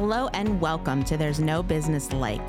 [0.00, 2.40] Hello and welcome to There's No Business Like,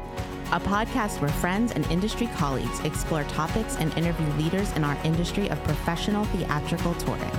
[0.54, 5.50] a podcast where friends and industry colleagues explore topics and interview leaders in our industry
[5.50, 7.30] of professional theatrical touring.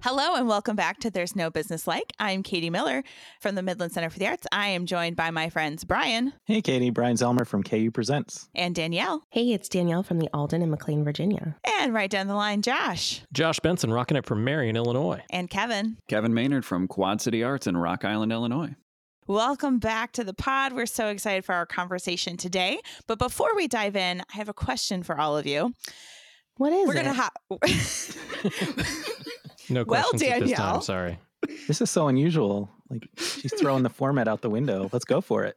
[0.00, 2.12] Hello and welcome back to There's No Business Like.
[2.20, 3.02] I'm Katie Miller
[3.40, 4.46] from the Midland Center for the Arts.
[4.52, 6.32] I am joined by my friends Brian.
[6.44, 6.90] Hey, Katie.
[6.90, 8.48] Brian Zelmer from KU Presents.
[8.54, 9.22] And Danielle.
[9.30, 11.56] Hey, it's Danielle from the Alden in McLean, Virginia.
[11.80, 13.22] And right down the line, Josh.
[13.32, 15.20] Josh Benson rocking it from Marion, Illinois.
[15.30, 15.96] And Kevin.
[16.08, 18.76] Kevin Maynard from Quad City Arts in Rock Island, Illinois.
[19.26, 20.72] Welcome back to the pod.
[20.72, 22.78] We're so excited for our conversation today.
[23.08, 25.74] But before we dive in, I have a question for all of you.
[26.56, 27.04] What is We're it?
[27.04, 27.14] going
[27.66, 29.27] to
[29.68, 29.74] have.
[29.74, 30.72] No Well, questions at this Danielle.
[30.74, 30.82] time.
[30.82, 31.18] Sorry.
[31.66, 32.70] This is so unusual.
[32.90, 34.88] Like she's throwing the format out the window.
[34.92, 35.56] Let's go for it.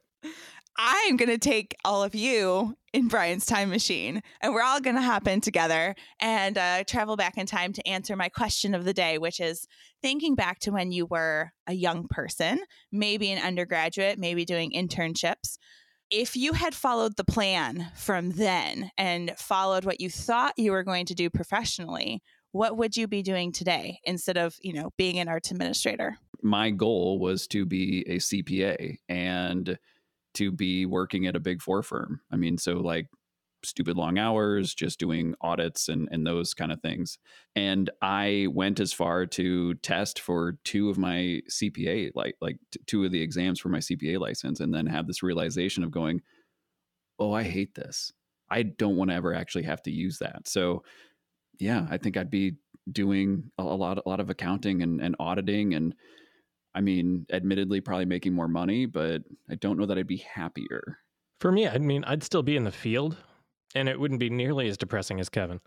[0.78, 4.96] I'm going to take all of you in Brian's time machine, and we're all going
[4.96, 8.84] to hop in together and uh, travel back in time to answer my question of
[8.86, 9.66] the day, which is
[10.00, 12.58] thinking back to when you were a young person,
[12.90, 15.58] maybe an undergraduate, maybe doing internships.
[16.10, 20.84] If you had followed the plan from then and followed what you thought you were
[20.84, 22.22] going to do professionally,
[22.52, 26.16] what would you be doing today instead of, you know, being an arts administrator?
[26.42, 29.78] My goal was to be a CPA and
[30.34, 32.20] to be working at a big four firm.
[32.30, 33.08] I mean, so like
[33.64, 37.18] stupid long hours, just doing audits and, and those kind of things.
[37.54, 42.80] And I went as far to test for two of my CPA, like like t-
[42.86, 46.22] two of the exams for my CPA license, and then have this realization of going,
[47.18, 48.12] oh, I hate this.
[48.50, 50.48] I don't want to ever actually have to use that.
[50.48, 50.82] So
[51.58, 52.56] yeah, I think I'd be
[52.90, 55.94] doing a, a lot a lot of accounting and, and auditing and
[56.74, 60.98] I mean, admittedly probably making more money, but I don't know that I'd be happier.
[61.40, 63.16] For me, I mean, I'd still be in the field,
[63.74, 65.60] and it wouldn't be nearly as depressing as Kevin.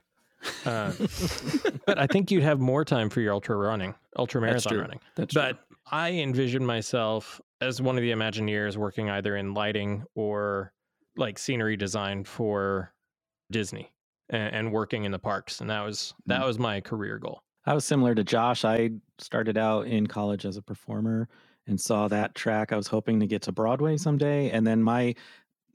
[0.65, 0.93] Uh,
[1.85, 4.81] but I think you'd have more time for your ultra running, ultra That's marathon true.
[4.81, 4.99] running.
[5.15, 5.77] That's but true.
[5.91, 10.73] I envision myself as one of the Imagineers working either in lighting or
[11.17, 12.93] like scenery design for
[13.51, 13.91] Disney
[14.29, 15.61] and, and working in the parks.
[15.61, 16.47] And that was that Mm.
[16.47, 17.41] was my career goal.
[17.65, 18.65] I was similar to Josh.
[18.65, 21.29] I started out in college as a performer
[21.67, 22.71] and saw that track.
[22.73, 24.51] I was hoping to get to Broadway someday.
[24.51, 25.15] And then my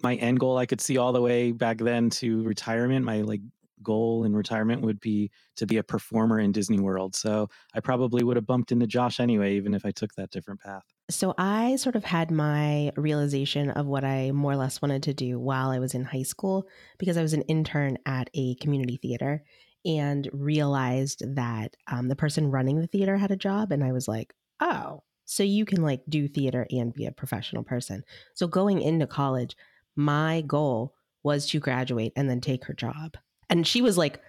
[0.03, 3.05] my end goal I could see all the way back then to retirement.
[3.05, 3.43] My like
[3.83, 7.16] goal in retirement would be to be a performer in Disney World.
[7.16, 10.60] So I probably would have bumped into Josh anyway, even if I took that different
[10.60, 10.84] path.
[11.10, 15.15] So I sort of had my realization of what I more or less wanted to
[15.15, 16.66] do while I was in high school
[16.98, 19.44] because I was an intern at a community theater
[19.84, 23.72] and realized that um, the person running the theater had a job.
[23.72, 27.62] And I was like, oh, so you can like do theater and be a professional
[27.62, 28.04] person.
[28.34, 29.56] So going into college,
[29.97, 33.16] my goal was to graduate and then take her job.
[33.48, 34.21] And she was like,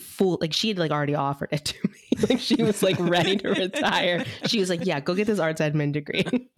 [0.00, 3.36] full like she had like already offered it to me like she was like ready
[3.36, 6.48] to retire she was like yeah go get this arts admin degree.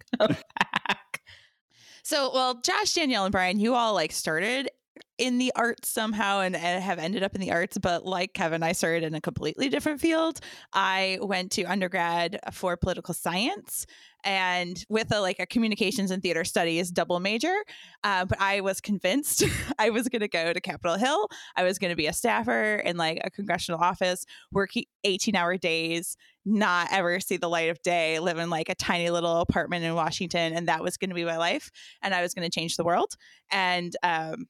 [2.03, 4.69] So, well, Josh, Danielle, and Brian, you all like started
[5.17, 8.61] in the arts somehow and, and have ended up in the arts, but like Kevin,
[8.61, 10.39] I started in a completely different field.
[10.73, 13.85] I went to undergrad for political science
[14.23, 17.55] and with a like a communications and theater studies double major.
[18.03, 19.43] Uh, but I was convinced
[19.79, 21.27] I was going to go to Capitol Hill.
[21.55, 25.57] I was going to be a staffer in like a congressional office, working 18 hour
[25.57, 29.83] days, not ever see the light of day, live in like a tiny little apartment
[29.83, 30.53] in Washington.
[30.53, 31.69] And that was going to be my life.
[32.01, 33.15] And I was going to change the world.
[33.51, 34.47] And, um,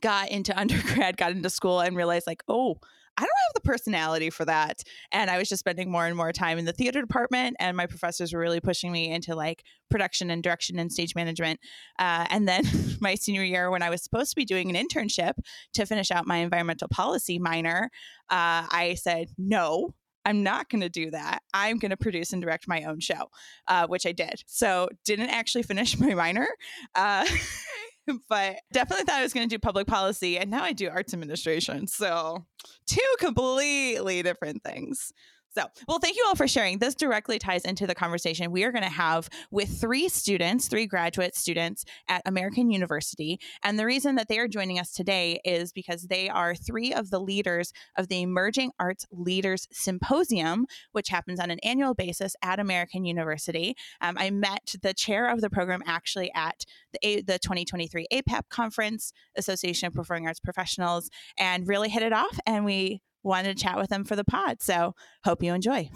[0.00, 2.76] got into undergrad, got into school, and realized like, oh,
[3.20, 4.82] I don't have the personality for that.
[5.12, 7.86] And I was just spending more and more time in the theater department, and my
[7.86, 11.60] professors were really pushing me into like production and direction and stage management.
[11.98, 12.64] Uh, and then
[13.00, 15.34] my senior year, when I was supposed to be doing an internship
[15.74, 17.90] to finish out my environmental policy minor,
[18.30, 19.94] uh, I said no.
[20.26, 21.40] I'm not going to do that.
[21.54, 23.30] I'm going to produce and direct my own show,
[23.68, 24.42] uh, which I did.
[24.46, 26.46] So, didn't actually finish my minor.
[26.94, 27.26] Uh,
[28.28, 31.14] but definitely thought I was going to do public policy, and now I do arts
[31.14, 31.86] administration.
[31.86, 32.46] So,
[32.86, 35.12] two completely different things.
[35.52, 36.78] So, well, thank you all for sharing.
[36.78, 40.86] This directly ties into the conversation we are going to have with three students, three
[40.86, 43.40] graduate students at American University.
[43.64, 47.10] And the reason that they are joining us today is because they are three of
[47.10, 52.60] the leaders of the Emerging Arts Leaders Symposium, which happens on an annual basis at
[52.60, 53.74] American University.
[54.00, 58.48] Um, I met the chair of the program actually at the, A- the 2023 APAP
[58.50, 62.38] conference, Association of Performing Arts Professionals, and really hit it off.
[62.46, 64.62] And we wanted to chat with them for the pod.
[64.62, 64.94] So
[65.24, 65.90] hope you enjoy.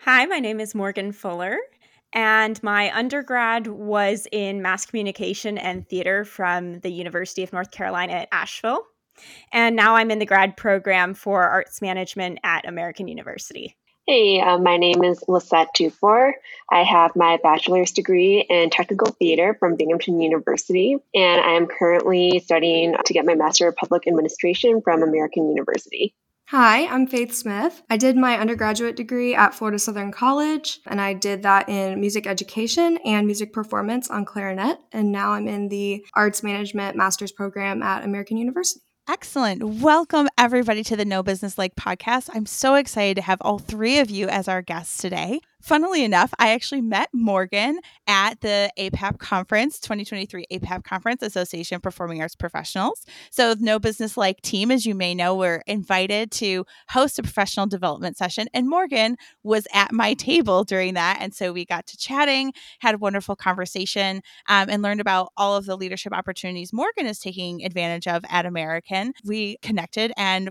[0.00, 1.58] Hi, my name is Morgan Fuller,
[2.12, 8.14] and my undergrad was in mass communication and theater from the University of North Carolina
[8.14, 8.82] at Asheville.
[9.52, 13.76] And now I'm in the grad program for arts management at American University.
[14.12, 16.32] Hey, um, my name is Lisette DuFore.
[16.68, 22.40] I have my bachelor's degree in technical theater from Binghamton University, and I am currently
[22.40, 26.12] studying to get my Master of Public Administration from American University.
[26.48, 27.84] Hi, I'm Faith Smith.
[27.88, 32.26] I did my undergraduate degree at Florida Southern College, and I did that in music
[32.26, 34.80] education and music performance on clarinet.
[34.90, 38.82] And now I'm in the arts management master's program at American University.
[39.12, 39.64] Excellent.
[39.64, 42.30] Welcome, everybody, to the No Business Like podcast.
[42.32, 45.40] I'm so excited to have all three of you as our guests today.
[45.60, 52.22] Funnily enough, I actually met Morgan at the APAP conference, 2023 APAP conference, Association Performing
[52.22, 53.04] Arts Professionals.
[53.30, 57.66] So, No Business Like team, as you may know, were invited to host a professional
[57.66, 61.18] development session, and Morgan was at my table during that.
[61.20, 65.56] And so we got to chatting, had a wonderful conversation, um, and learned about all
[65.56, 69.12] of the leadership opportunities Morgan is taking advantage of at American.
[69.24, 70.50] We connected and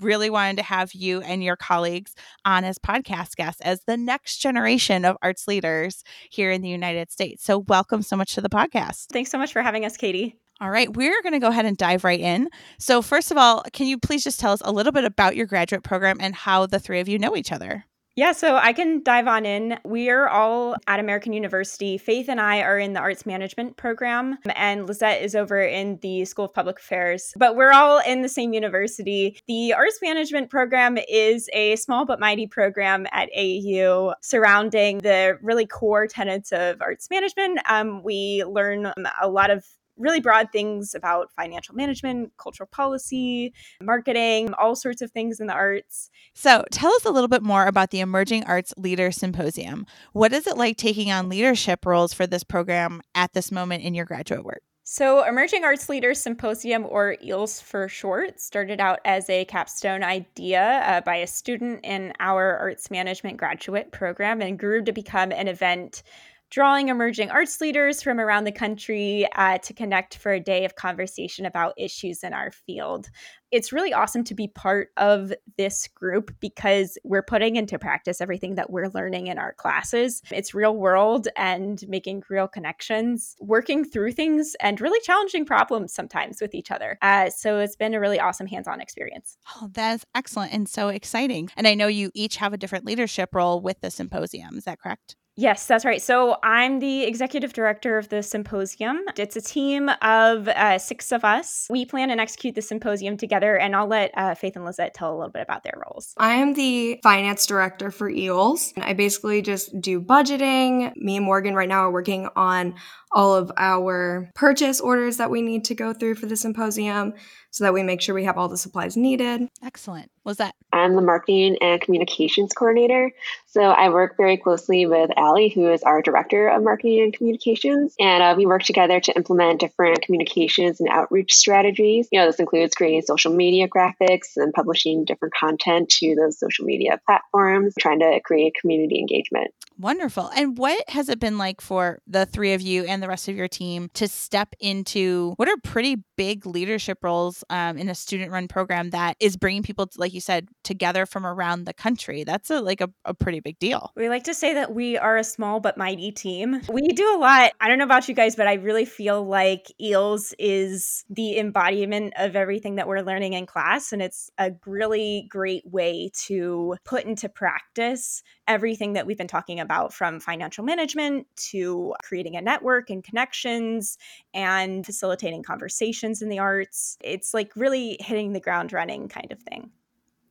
[0.00, 2.14] really wanted to have you and your colleagues
[2.44, 7.10] on as podcast guests as the next generation of arts leaders here in the United
[7.10, 7.44] States.
[7.44, 9.06] So, welcome so much to the podcast.
[9.12, 10.36] Thanks so much for having us, Katie.
[10.60, 12.50] All right, we're going to go ahead and dive right in.
[12.78, 15.46] So, first of all, can you please just tell us a little bit about your
[15.46, 17.86] graduate program and how the three of you know each other?
[18.16, 19.78] Yeah, so I can dive on in.
[19.84, 21.96] We are all at American University.
[21.96, 26.24] Faith and I are in the arts management program, and Lisette is over in the
[26.24, 27.32] School of Public Affairs.
[27.36, 29.38] But we're all in the same university.
[29.46, 35.66] The arts management program is a small but mighty program at AAU surrounding the really
[35.66, 37.60] core tenets of arts management.
[37.68, 38.92] Um, we learn
[39.22, 39.64] a lot of
[40.00, 45.52] really broad things about financial management, cultural policy, marketing, all sorts of things in the
[45.52, 46.10] arts.
[46.34, 49.86] So, tell us a little bit more about the Emerging Arts Leader Symposium.
[50.12, 53.94] What is it like taking on leadership roles for this program at this moment in
[53.94, 54.62] your graduate work?
[54.92, 60.82] So, Emerging Arts Leaders Symposium, or EALS for short, started out as a capstone idea
[60.84, 65.46] uh, by a student in our arts management graduate program and grew to become an
[65.46, 66.02] event
[66.50, 70.74] drawing emerging arts leaders from around the country uh, to connect for a day of
[70.74, 73.08] conversation about issues in our field.
[73.52, 78.56] It's really awesome to be part of this group because we're putting into practice everything
[78.56, 80.22] that we're learning in our classes.
[80.30, 86.40] It's real world and making real connections, working through things, and really challenging problems sometimes
[86.40, 86.96] with each other.
[87.02, 89.36] Uh, so it's been a really awesome hands on experience.
[89.56, 91.50] Oh, that's excellent and so exciting.
[91.56, 94.56] And I know you each have a different leadership role with the symposium.
[94.56, 95.16] Is that correct?
[95.40, 96.02] Yes, that's right.
[96.02, 99.00] So I'm the executive director of the symposium.
[99.16, 101.66] It's a team of uh, six of us.
[101.70, 105.14] We plan and execute the symposium together, and I'll let uh, Faith and Lisette tell
[105.14, 106.12] a little bit about their roles.
[106.18, 108.74] I am the finance director for EALS.
[108.82, 110.94] I basically just do budgeting.
[110.96, 112.74] Me and Morgan right now are working on
[113.12, 117.14] all of our purchase orders that we need to go through for the symposium
[117.50, 119.48] so that we make sure we have all the supplies needed.
[119.62, 120.10] Excellent.
[120.24, 120.54] Was that?
[120.72, 123.10] I'm the marketing and communications coordinator.
[123.46, 127.94] So I work very closely with Allie, who is our director of marketing and communications.
[127.98, 132.08] And uh, we work together to implement different communications and outreach strategies.
[132.12, 136.66] You know, this includes creating social media graphics and publishing different content to those social
[136.66, 139.52] media platforms, trying to create community engagement.
[139.80, 140.30] Wonderful.
[140.36, 143.36] And what has it been like for the three of you and the rest of
[143.36, 148.30] your team to step into what are pretty big leadership roles um, in a student
[148.30, 152.24] run program that is bringing people, like you said, together from around the country?
[152.24, 153.90] That's a, like a, a pretty big deal.
[153.96, 156.60] We like to say that we are a small but mighty team.
[156.70, 157.52] We do a lot.
[157.58, 162.12] I don't know about you guys, but I really feel like EALS is the embodiment
[162.18, 163.94] of everything that we're learning in class.
[163.94, 169.60] And it's a really great way to put into practice everything that we've been talking
[169.60, 173.98] about from financial management to creating a network and connections
[174.34, 176.98] and facilitating conversations in the arts.
[177.02, 179.70] It's like really hitting the ground running kind of thing.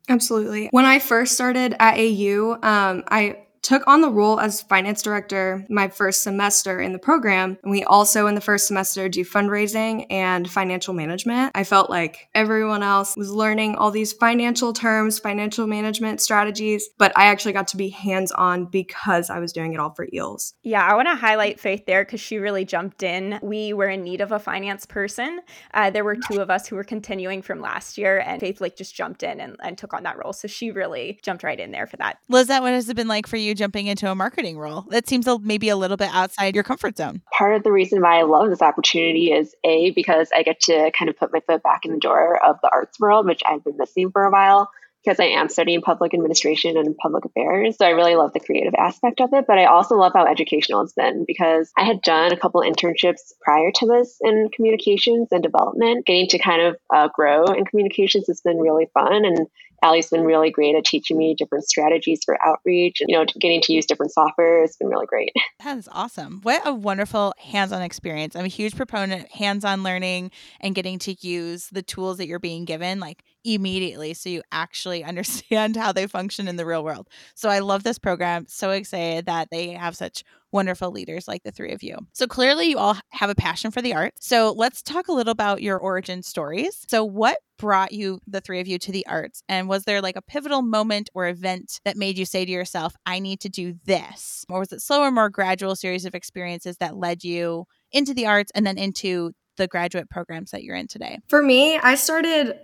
[0.08, 0.70] Absolutely.
[0.72, 5.64] When I first started at AU, um, I took on the role as finance director
[5.70, 7.56] my first semester in the program.
[7.62, 11.52] And we also, in the first semester, do fundraising and financial management.
[11.54, 17.16] I felt like everyone else was learning all these financial terms, financial management strategies, but
[17.16, 20.54] I actually got to be hands on because I was doing it all for EALS.
[20.64, 23.40] Yeah, I want to highlight Faith there because she really jumped in.
[23.44, 25.42] We were in need of a finance person.
[25.76, 28.76] Uh, there were two of us who were continuing from last year, and Faith like
[28.76, 30.34] just jumped in and, and took on that role.
[30.34, 32.18] So she really jumped right in there for that.
[32.30, 33.59] Lisette, what has it been like for you?
[33.60, 34.88] Jumping into a marketing role?
[34.90, 37.22] That seems a, maybe a little bit outside your comfort zone.
[37.32, 40.90] Part of the reason why I love this opportunity is A, because I get to
[40.98, 43.64] kind of put my foot back in the door of the arts world, which I've
[43.64, 44.72] been missing for a while.
[45.04, 47.78] because I am studying public administration and public affairs.
[47.78, 50.82] So I really love the creative aspect of it, but I also love how educational
[50.82, 55.42] it's been because I had done a couple internships prior to this in communications and
[55.42, 56.06] development.
[56.06, 59.48] Getting to kind of uh, grow in communications has been really fun and
[59.84, 63.74] Allie's been really great at teaching me different strategies for outreach you know, getting to
[63.74, 64.64] use different software.
[64.64, 65.34] It's been really great.
[65.64, 66.40] That is awesome.
[66.44, 68.34] What a wonderful hands on experience.
[68.34, 70.32] I'm a huge proponent of hands on learning
[70.62, 75.04] and getting to use the tools that you're being given like immediately so you actually
[75.10, 77.10] understand how they function in the real world.
[77.36, 78.46] So I love this program.
[78.48, 81.98] So excited that they have such wonderful leaders like the three of you.
[82.14, 84.28] So clearly, you all have a passion for the arts.
[84.28, 86.86] So let's talk a little about your origin stories.
[86.88, 89.44] So, what brought you, the three of you, to the arts?
[89.48, 92.96] And was there like a pivotal moment or event that made you say to yourself,
[93.06, 94.46] I need to do this?
[94.50, 98.52] Or was it slower, more gradual series of experiences that led you into the arts
[98.56, 101.20] and then into the graduate programs that you're in today?
[101.28, 102.58] For me, I started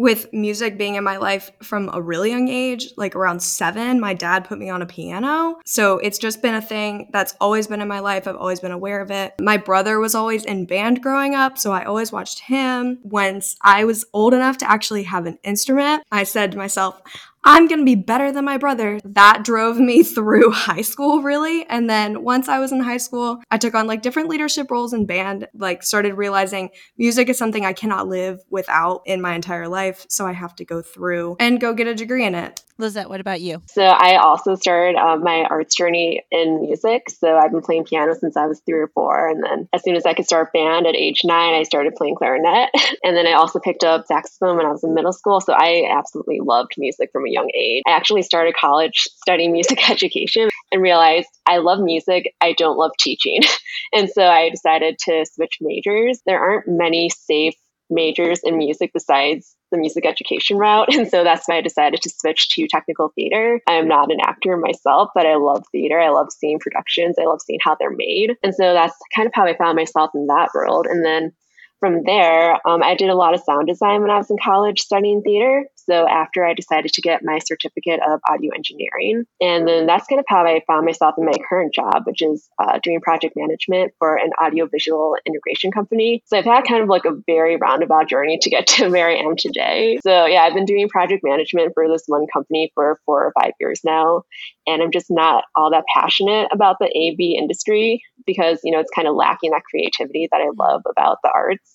[0.00, 4.14] with music being in my life from a really young age, like around seven, my
[4.14, 5.60] dad put me on a piano.
[5.66, 8.26] So it's just been a thing that's always been in my life.
[8.26, 9.34] I've always been aware of it.
[9.38, 12.98] My brother was always in band growing up, so I always watched him.
[13.02, 17.02] Once I was old enough to actually have an instrument, I said to myself,
[17.42, 19.00] I'm going to be better than my brother.
[19.04, 21.66] That drove me through high school, really.
[21.68, 24.92] And then once I was in high school, I took on like different leadership roles
[24.92, 29.68] in band, like started realizing music is something I cannot live without in my entire
[29.68, 30.06] life.
[30.08, 32.62] So I have to go through and go get a degree in it.
[32.80, 33.62] Lisette, what about you?
[33.66, 37.10] So I also started um, my arts journey in music.
[37.10, 39.28] So I've been playing piano since I was three or four.
[39.28, 42.16] And then as soon as I could start band at age nine, I started playing
[42.16, 42.70] clarinet.
[43.04, 45.40] and then I also picked up saxophone when I was in middle school.
[45.40, 47.82] So I absolutely loved music from a young age.
[47.86, 52.34] I actually started college studying music education and realized I love music.
[52.40, 53.40] I don't love teaching.
[53.92, 56.20] and so I decided to switch majors.
[56.26, 57.54] There aren't many safe
[57.90, 60.88] majors in music besides the music education route.
[61.00, 63.60] And so that's why I decided to switch to technical theater.
[63.66, 65.98] I am not an actor myself, but I love theater.
[65.98, 67.16] I love seeing productions.
[67.18, 68.36] I love seeing how they're made.
[68.42, 70.86] And so that's kind of how I found myself in that world.
[70.86, 71.32] And then
[71.80, 74.80] from there, um, I did a lot of sound design when I was in college
[74.80, 75.64] studying theater.
[75.76, 80.20] So after I decided to get my certificate of audio engineering, and then that's kind
[80.20, 83.92] of how I found myself in my current job, which is uh, doing project management
[83.98, 86.22] for an audiovisual integration company.
[86.26, 89.16] So I've had kind of like a very roundabout journey to get to where I
[89.16, 89.98] am today.
[90.04, 93.52] So yeah, I've been doing project management for this one company for four or five
[93.58, 94.22] years now,
[94.66, 98.90] and I'm just not all that passionate about the AV industry because you know it's
[98.94, 101.69] kind of lacking that creativity that I love about the arts.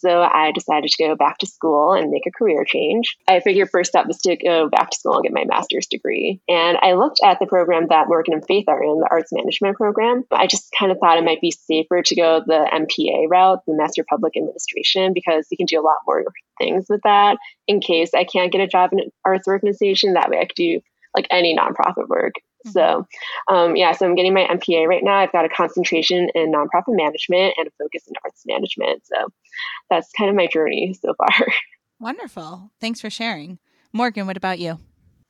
[0.00, 3.16] So I decided to go back to school and make a career change.
[3.26, 6.40] I figured first step was to go back to school and get my master's degree.
[6.48, 9.76] And I looked at the program that Morgan and Faith are in, the arts management
[9.76, 10.24] program.
[10.30, 13.74] I just kind of thought it might be safer to go the MPA route, the
[13.74, 16.24] Master Public Administration, because you can do a lot more
[16.58, 20.14] things with that in case I can't get a job in an arts organization.
[20.14, 20.80] That way I could do
[21.16, 22.34] like any nonprofit work.
[22.66, 22.70] Mm-hmm.
[22.70, 23.06] So,
[23.48, 25.16] um, yeah, so I'm getting my MPA right now.
[25.18, 29.06] I've got a concentration in nonprofit management and a focus in arts management.
[29.06, 29.28] So,
[29.90, 31.46] that's kind of my journey so far.
[32.00, 32.70] Wonderful.
[32.80, 33.58] Thanks for sharing.
[33.92, 34.78] Morgan, what about you?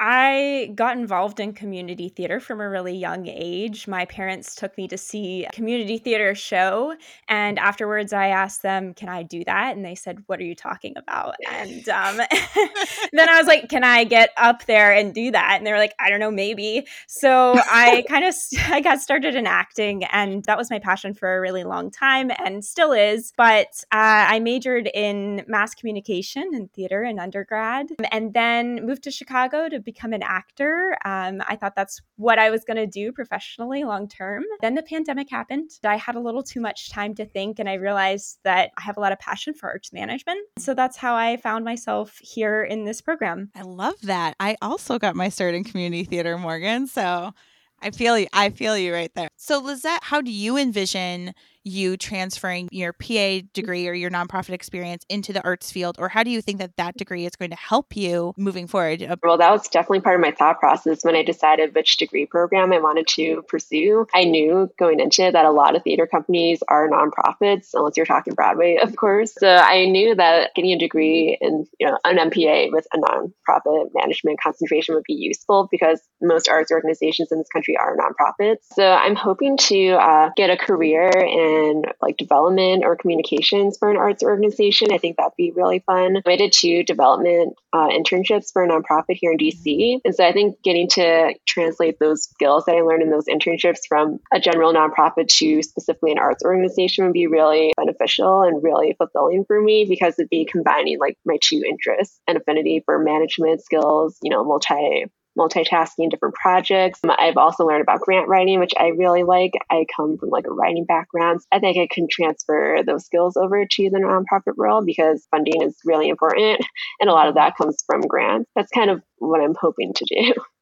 [0.01, 3.89] I got involved in community theater from a really young age.
[3.89, 6.95] My parents took me to see a community theater show,
[7.27, 10.55] and afterwards I asked them, "Can I do that?" And they said, "What are you
[10.55, 12.17] talking about?" And um,
[13.13, 15.79] then I was like, "Can I get up there and do that?" And they were
[15.79, 18.35] like, "I don't know, maybe." So I kind of
[18.69, 22.31] I got started in acting, and that was my passion for a really long time,
[22.45, 23.33] and still is.
[23.37, 29.11] But uh, I majored in mass communication and theater in undergrad, and then moved to
[29.11, 30.99] Chicago to become an actor.
[31.07, 34.45] Um, I thought that's what I was going to do professionally long term.
[34.61, 35.71] Then the pandemic happened.
[35.83, 38.99] I had a little too much time to think, and I realized that I have
[38.99, 40.41] a lot of passion for arts management.
[40.59, 43.51] So that's how I found myself here in this program.
[43.55, 44.35] I love that.
[44.39, 46.87] I also got my start in community theater, Morgan.
[46.87, 47.33] So
[47.81, 48.27] I feel you.
[48.33, 49.29] I feel you right there.
[49.37, 51.33] So, Lisette, how do you envision
[51.69, 55.97] you transferring your PA degree or your nonprofit experience into the arts field?
[55.99, 59.07] Or how do you think that that degree is going to help you moving forward?
[59.23, 62.73] Well, that was definitely part of my thought process when I decided which degree program
[62.73, 64.07] I wanted to pursue.
[64.15, 68.07] I knew going into it that a lot of theater companies are nonprofits, unless you're
[68.07, 69.35] talking Broadway, of course.
[69.39, 73.91] So I knew that getting a degree in you know an MPA with a nonprofit
[73.95, 78.65] management concentration would be useful because most arts organizations in this country are nonprofits.
[78.75, 83.91] So I'm hoping to uh, get a career in in like development or communications for
[83.91, 84.93] an arts organization.
[84.93, 86.23] I think that'd be really fun.
[86.27, 90.01] I did two development uh, internships for a nonprofit here in DC.
[90.05, 93.81] And so I think getting to translate those skills that I learned in those internships
[93.89, 98.95] from a general nonprofit to specifically an arts organization would be really beneficial and really
[98.97, 103.63] fulfilling for me because it'd be combining like my two interests and affinity for management
[103.63, 105.07] skills, you know, multi
[105.39, 107.01] multitasking different projects.
[107.05, 109.53] Um, I've also learned about grant writing, which I really like.
[109.71, 111.41] I come from like a writing background.
[111.53, 115.77] I think I can transfer those skills over to the nonprofit world because funding is
[115.85, 116.65] really important.
[117.01, 118.51] And a lot of that comes from grants.
[118.57, 120.35] That's kind of what I'm hoping to do.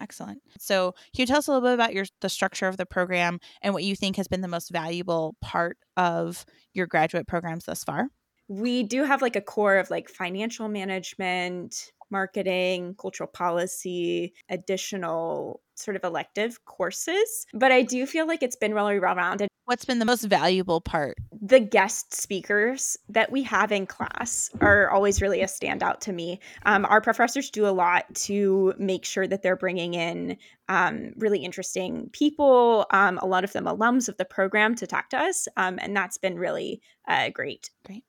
[0.00, 0.42] Excellent.
[0.58, 3.38] So, can you tell us a little bit about your the structure of the program
[3.62, 7.84] and what you think has been the most valuable part of your graduate programs thus
[7.84, 8.08] far?
[8.48, 15.96] We do have like a core of like financial management, marketing, cultural policy, additional sort
[15.96, 17.46] of elective courses.
[17.52, 19.48] But I do feel like it's been really well rounded.
[19.64, 21.16] What's been the most valuable part?
[21.40, 26.40] The guest speakers that we have in class are always really a standout to me.
[26.64, 30.36] Um, our professors do a lot to make sure that they're bringing in
[30.68, 35.10] um, really interesting people, um, a lot of them alums of the program to talk
[35.10, 35.46] to us.
[35.56, 37.70] Um, and that's been really uh, great.
[37.86, 38.04] Great.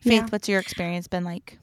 [0.00, 0.26] Faith, yeah.
[0.28, 1.58] what's your experience been like?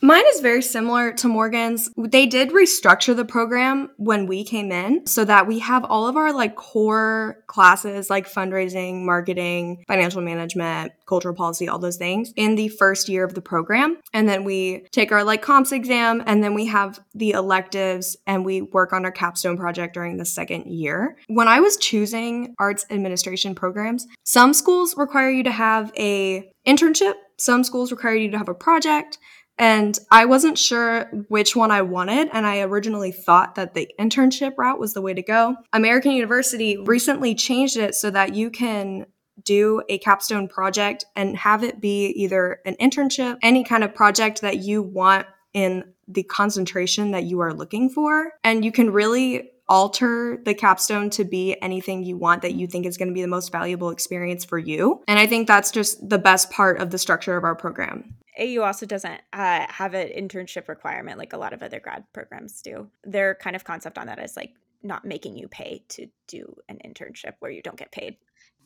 [0.00, 1.90] Mine is very similar to Morgan's.
[1.96, 6.16] They did restructure the program when we came in so that we have all of
[6.16, 12.54] our like core classes like fundraising, marketing, financial management, cultural policy, all those things in
[12.54, 13.98] the first year of the program.
[14.12, 18.44] And then we take our like comps exam and then we have the electives and
[18.44, 21.16] we work on our capstone project during the second year.
[21.26, 27.14] When I was choosing arts administration programs, some schools require you to have a internship,
[27.36, 29.18] some schools require you to have a project
[29.58, 34.56] and I wasn't sure which one I wanted, and I originally thought that the internship
[34.56, 35.56] route was the way to go.
[35.72, 39.06] American University recently changed it so that you can
[39.44, 44.40] do a capstone project and have it be either an internship, any kind of project
[44.40, 48.32] that you want in the concentration that you are looking for.
[48.42, 52.86] And you can really alter the capstone to be anything you want that you think
[52.86, 55.02] is going to be the most valuable experience for you.
[55.06, 58.14] And I think that's just the best part of the structure of our program.
[58.38, 62.62] AU also doesn't uh, have an internship requirement like a lot of other grad programs
[62.62, 62.88] do.
[63.04, 66.78] Their kind of concept on that is like not making you pay to do an
[66.84, 68.16] internship where you don't get paid.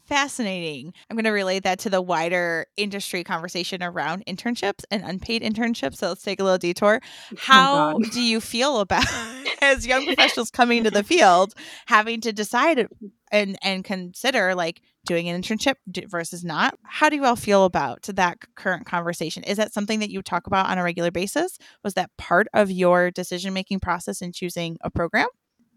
[0.06, 0.92] Fascinating.
[1.08, 5.96] I'm going to relate that to the wider industry conversation around internships and unpaid internships.
[5.96, 7.00] So let's take a little detour.
[7.02, 9.06] Oh, How oh do you feel about,
[9.62, 11.54] as young professionals coming into the field,
[11.86, 12.88] having to decide
[13.30, 15.74] and and consider like doing an internship
[16.08, 16.74] versus not.
[16.84, 19.42] How do you all feel about that current conversation?
[19.42, 21.58] Is that something that you talk about on a regular basis?
[21.82, 25.26] Was that part of your decision making process in choosing a program?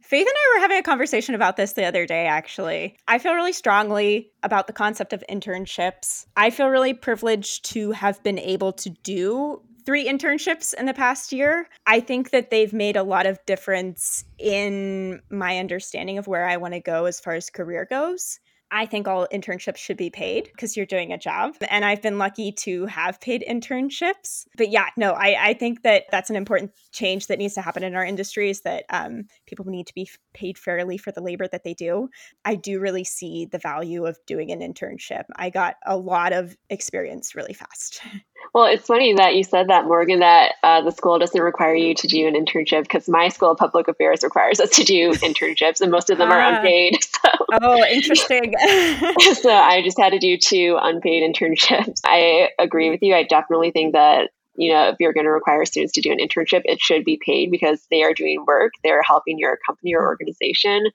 [0.06, 2.96] Faith and I were having a conversation about this the other day, actually.
[3.08, 6.28] I feel really strongly about the concept of internships.
[6.38, 11.32] I feel really privileged to have been able to do three internships in the past
[11.32, 11.68] year.
[11.88, 16.58] I think that they've made a lot of difference in my understanding of where I
[16.58, 18.40] want to go as far as career goes.
[18.72, 21.56] I think all internships should be paid because you're doing a job.
[21.70, 24.46] And I've been lucky to have paid internships.
[24.58, 27.84] But yeah, no, I, I think that that's an important change that needs to happen
[27.84, 31.48] in our industry is that um, people need to be paid fairly for the labor
[31.48, 32.10] that they do.
[32.44, 35.26] I do really see the value of doing an internship.
[35.36, 38.02] I got a lot of experience really fast.
[38.54, 41.94] Well, it's funny that you said that, Morgan, that uh, the school doesn't require you
[41.96, 45.82] to do an internship because my school of public affairs requires us to do internships,
[45.82, 46.58] and most of them are ah.
[46.58, 46.98] unpaid.
[47.26, 47.32] So.
[47.62, 48.54] Oh, interesting.
[49.34, 52.02] so I just had to do two unpaid internships.
[52.06, 53.16] I agree with you.
[53.16, 56.20] I definitely think that you know, if you're going to require students to do an
[56.20, 58.74] internship, it should be paid because they are doing work.
[58.84, 60.86] They're helping your company or organization.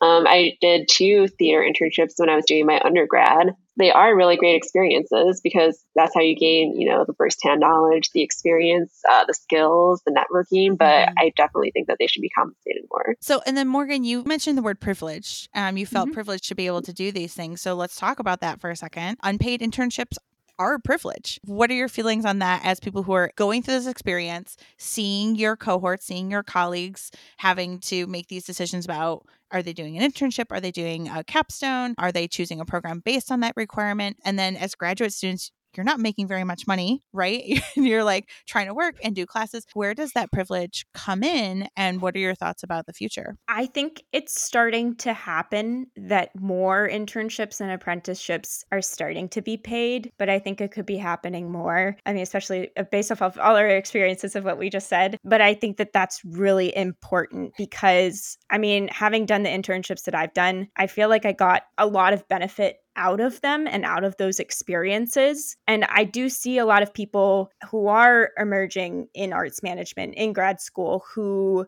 [0.00, 3.54] Um, I did two theater internships when I was doing my undergrad.
[3.78, 8.10] They are really great experiences because that's how you gain, you know, the firsthand knowledge,
[8.12, 10.76] the experience, uh, the skills, the networking.
[10.76, 11.14] But mm-hmm.
[11.18, 13.14] I definitely think that they should be compensated more.
[13.20, 15.48] So, and then Morgan, you mentioned the word privilege.
[15.54, 16.14] Um, you felt mm-hmm.
[16.14, 17.60] privileged to be able to do these things.
[17.60, 19.18] So let's talk about that for a second.
[19.22, 20.18] Unpaid internships
[20.58, 21.40] are privilege.
[21.44, 25.36] What are your feelings on that as people who are going through this experience, seeing
[25.36, 30.10] your cohort, seeing your colleagues having to make these decisions about are they doing an
[30.10, 30.46] internship?
[30.50, 31.94] Are they doing a capstone?
[31.96, 34.18] Are they choosing a program based on that requirement?
[34.24, 37.62] And then as graduate students, you're not making very much money, right?
[37.76, 39.64] you're like trying to work and do classes.
[39.74, 41.68] Where does that privilege come in?
[41.76, 43.36] And what are your thoughts about the future?
[43.46, 49.56] I think it's starting to happen that more internships and apprenticeships are starting to be
[49.56, 51.96] paid, but I think it could be happening more.
[52.04, 55.16] I mean, especially uh, based off of all our experiences of what we just said.
[55.22, 60.16] But I think that that's really important because, I mean, having done the internships that
[60.16, 63.84] I've done, I feel like I got a lot of benefit out of them and
[63.84, 65.56] out of those experiences.
[65.66, 70.34] And I do see a lot of people who are emerging in arts management in
[70.34, 71.66] grad school who